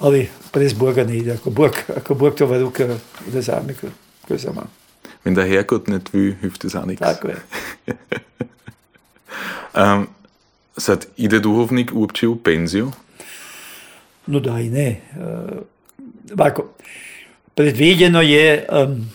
[0.00, 1.32] Ali brez Boga ne ide.
[1.32, 2.86] Ako Bog, ako Bog to v ruke
[3.26, 3.86] vzame, ko,
[4.28, 4.66] ko je sama.
[5.24, 7.00] Wenn der Herrgott nicht will, hilft es auch nichts.
[7.00, 7.36] Tako je.
[9.74, 10.08] Um,
[10.76, 12.92] sad, ide duhovnik uopće u penziju?
[14.26, 15.00] No da i ne.
[15.16, 15.58] Uh,
[16.32, 16.64] ovako,
[17.54, 19.10] predviđeno je um,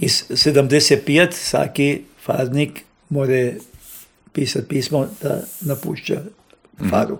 [0.00, 3.54] iz 75 svaki farnik more
[4.32, 6.22] pisati pismo da napušća
[6.90, 7.18] faru.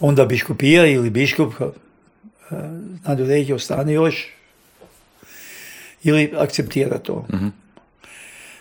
[0.00, 1.68] Onda biškupija ili biškup uh,
[3.04, 4.26] nadoređe ostane još
[6.02, 7.26] ili akceptira to.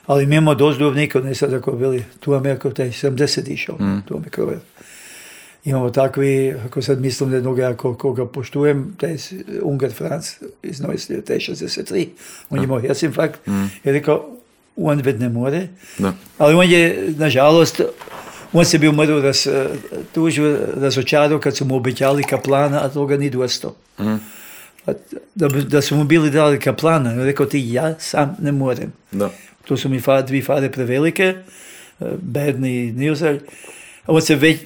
[0.05, 4.15] Ali mi imamo dosta duvnika, ne sad ako bili tu Ameriku, taj 70 išao, tu
[4.15, 4.51] Ameriku.
[5.65, 9.17] Imamo takvi, ako sad mislim da jednoga ako, koga poštujem, taj
[9.61, 12.07] Ungar Franc iz Neuslija, taj 63,
[12.49, 13.39] on je imao herzinfarkt,
[13.83, 14.29] je rekao,
[14.75, 15.67] on već ne more.
[15.97, 16.13] Da.
[16.37, 17.81] Ali on je, nažalost,
[18.53, 19.47] on se bi umrl raz,
[20.13, 23.75] tužio, razočarao kad su mu obećali kaplana, a toga ni dosto.
[24.87, 24.93] A
[25.35, 28.93] Da, da su mu bili dali kaplana, on je rekao ti ja sam ne morem.
[29.11, 29.29] Da.
[29.67, 31.23] To su mi fa, dvi fare prevelike,
[31.99, 33.39] eh, Berni i Nilsar.
[34.07, 34.63] On se već eh,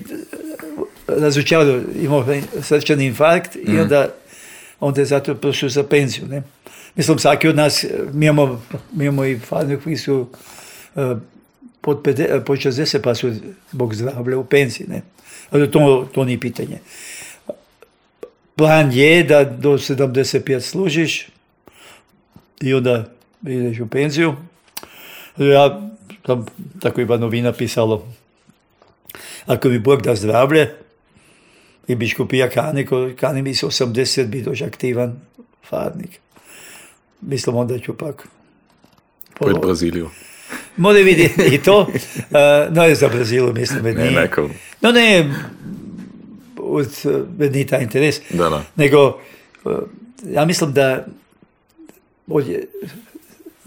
[1.08, 2.26] razočarao, imao
[2.62, 4.08] srčani infarkt i onda,
[4.80, 6.28] onda je zato prošao za penziju.
[6.28, 6.44] Ne?
[6.96, 8.62] Mislim, svaki od nas, eh, mi imamo,
[8.94, 10.28] mi imamo i farne koji su
[10.96, 11.16] eh,
[11.82, 13.34] pod, pede, eh, pod 60 pa su
[13.72, 14.88] zbog zdravlja u penziji.
[14.88, 15.02] Ne?
[15.50, 16.80] Ali to, to nije pitanje.
[18.56, 21.28] Plan je da do 75 služiš
[22.62, 23.06] i onda
[23.48, 24.36] ideš u penziju.
[25.38, 26.46] Ja tam
[26.80, 28.08] tako ima novina pisalo.
[29.46, 30.76] Ako mi Bog da zdravlje
[31.88, 35.20] i biškupija kani, ko kani mi se 80 bi doš aktivan
[35.70, 36.20] farnik.
[37.22, 38.28] Mislim onda ću pak.
[39.40, 40.10] Pred Braziliju.
[40.78, 41.80] Mora vidjeti i to.
[42.32, 42.38] Uh,
[42.70, 44.12] no je za Brazilu, mislim, Ne, nije.
[44.12, 44.50] neko.
[44.82, 45.34] No ne,
[46.58, 46.88] od,
[47.40, 48.16] uh, nije taj interes.
[48.30, 48.64] Da, da.
[48.76, 49.20] Nego,
[49.66, 49.72] uh,
[50.26, 51.06] ja mislim da
[52.28, 52.66] ovdje,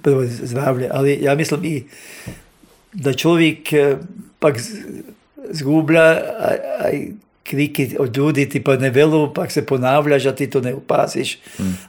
[0.03, 1.85] prvo zdravlje, ali ja mislim i
[2.93, 3.97] da čovjek eh,
[4.39, 4.57] pak
[5.51, 7.09] zgublja, a, a i
[7.43, 11.39] kriki od ljudi ti pa ne velu, pak se ponavljaš, a ti to ne upaziš.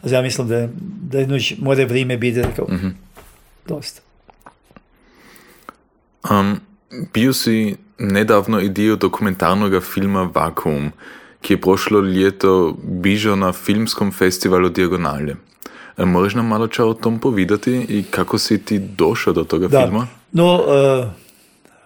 [0.04, 0.68] A ja mislim da,
[1.02, 2.68] da jedno ž- mora vrijeme biti rekao,
[3.68, 4.02] dosta.
[6.32, 6.60] Um,
[7.14, 10.92] bil si nedavno i dio dokumentarnog filma Vakuum,
[11.42, 15.36] ki je prošlo ljeto bižao na filmskom festivalu Diagonalje.
[15.98, 19.68] E, Možeš nam malo čao o tom povedati i kako si ti došao do toga
[19.68, 19.82] Da.
[19.82, 20.08] filma?
[20.32, 21.08] No, uh,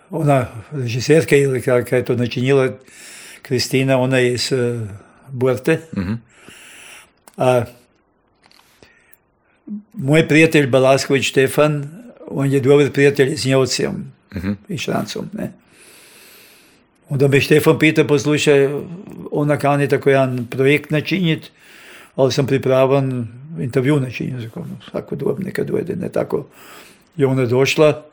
[0.09, 2.69] ona režiserka ili kako je to načinila,
[3.41, 4.87] Kristina, ona je iz uh,
[5.31, 5.79] Borte.
[7.37, 7.63] A
[9.93, 11.89] moj prijatelj Balasković Štefan,
[12.27, 14.18] on je dobar prijatelj s Njevcem
[14.69, 15.25] i Šrancom.
[15.33, 15.51] Ne?
[17.09, 18.67] Onda me Štefan pita, poslušaj,
[19.31, 21.49] ona kani tako jedan projekt načiniti,
[22.15, 23.27] ali sam pripravan
[23.59, 24.43] intervju načiniti.
[24.43, 26.45] Rekao, "No, Svako dob neka dojde, ne tako.
[27.17, 28.05] I ona je došla,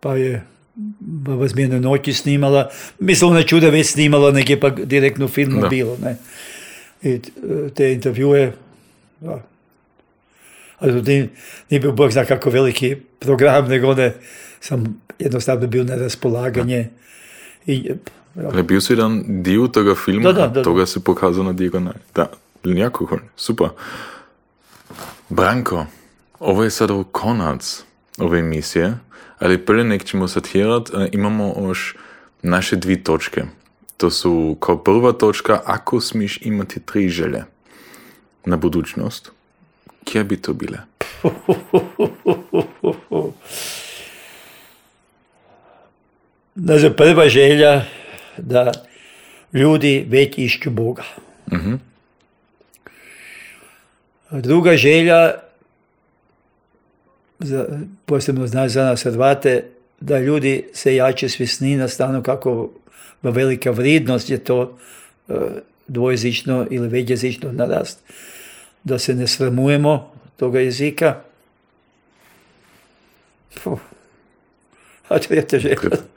[0.00, 0.42] pa je
[1.00, 2.70] Baba Zmijene noći snimala.
[2.98, 5.68] Mislim, ona čuda već snimala, nek je pa direktno filmu Da.
[5.68, 5.96] bilo.
[6.02, 6.16] Ne?
[7.02, 7.30] I t-
[7.74, 8.52] te intervjue,
[9.20, 9.42] da.
[10.78, 11.28] Ali to nije,
[11.70, 14.12] nije bio Bog zna kako veliki program, nego ne,
[14.66, 16.88] sam jednostavno bio na raspolaganje.
[17.66, 17.90] I,
[18.34, 21.98] ja, bil si jedan dio toga filma, Da, da, da, toga se pokazao na Diagonalje.
[22.14, 22.26] Da,
[22.64, 23.68] jako cool, super.
[25.28, 25.86] Branko,
[26.40, 27.84] ovo je sad konac
[28.18, 28.98] ove emisije,
[29.38, 31.96] ali prije nek ćemo satirat, imamo još
[32.42, 33.42] naše dvi točke.
[33.96, 37.44] To su kao prva točka, ako smiš imati tri želje
[38.44, 39.30] na budućnost,
[40.04, 40.78] kje bi to bile?
[46.56, 47.84] Znači, prva želja
[48.36, 48.72] da
[49.52, 51.02] ljudi već išću Boga.
[54.30, 55.34] A Druga želja,
[57.38, 57.66] za,
[58.06, 59.64] posebno znači za nas Hrvate,
[60.00, 62.70] da ljudi se jače svjesni na stanu kako
[63.22, 64.78] velika vrijednost je to
[65.28, 65.32] e,
[65.88, 67.98] dvojezično ili većjezično narast.
[68.84, 71.20] Da se ne sramujemo toga jezika.
[73.64, 73.80] Puh.
[75.08, 76.15] A to je to želja.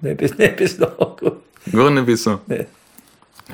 [0.00, 1.16] Ne bi, ne bi znao.
[1.66, 2.38] Gore ne bi so.
[2.46, 2.66] Ne.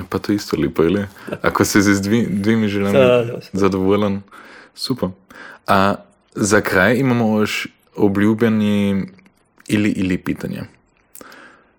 [0.08, 1.04] Pa to isto lepo, ali?
[1.42, 3.38] Ako se z dvi, dvimi željami Da, da.
[3.52, 4.22] zadovoljen,
[4.74, 5.08] super.
[5.66, 5.94] A
[6.34, 7.66] za kraj imamo još
[7.96, 9.04] obljubljeni
[9.68, 10.62] ili ili pitanje.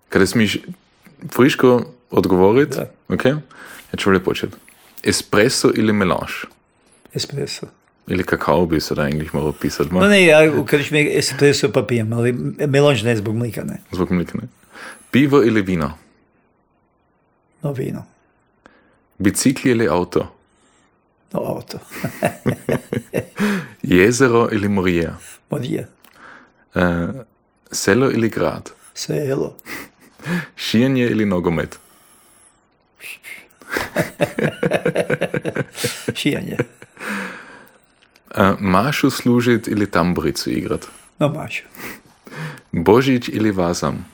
[0.08, 0.58] Kada smiš
[1.32, 2.90] friško odgovoriti, Da.
[3.08, 3.24] ok?
[3.24, 3.36] Ja
[3.96, 4.56] ću bolje početi.
[5.02, 6.32] Espresso ili melange?
[7.14, 7.66] Espresso.
[8.06, 10.08] Ili kakao bi se da englih morao pisati, No ma?
[10.08, 12.32] ne, ja u krčmi espresso pa pijem, ali
[12.66, 13.80] melanž ne zbog mlika, ne.
[13.92, 14.48] Zbog mlika, ne?
[15.10, 15.98] Pivo ili vino?
[17.62, 18.04] No vino,
[19.18, 20.34] Bicikli ili auto?
[21.32, 21.78] no auto.
[23.84, 25.18] Jezero ili morija?
[25.50, 25.88] Morije,
[26.74, 26.80] E,
[27.72, 28.70] selo ili grad?
[28.94, 29.56] selo,
[30.56, 31.78] Šijanje ili nogomet?
[36.14, 36.56] šijanje,
[38.34, 40.88] Машу служит или тамбрицу играет?
[41.18, 41.64] На Машу.
[42.72, 44.04] Божич или вазам?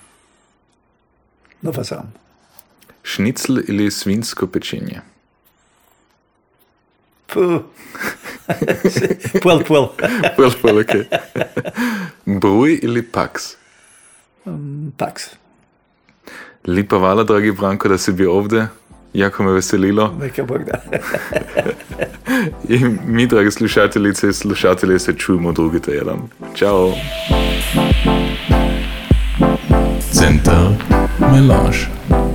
[1.63, 2.13] На вазам.
[3.03, 5.03] Шницель или свинское печенье?
[7.29, 7.65] Пыл-пыл.
[10.37, 11.09] Пыл-пыл, окей.
[12.27, 13.57] Бруй или пакс?
[14.99, 15.31] Пакс.
[16.65, 18.71] Липа вала, драги Branko, da si bil ovde.
[19.13, 20.15] Jako me veselilo.
[20.21, 20.83] Neka Bog da.
[22.75, 26.19] I mi, dragi slušateljice i slušatelji, se čujemo drugi teden.
[26.55, 26.93] Ćao.
[30.13, 30.69] Center
[31.19, 32.30] Melange.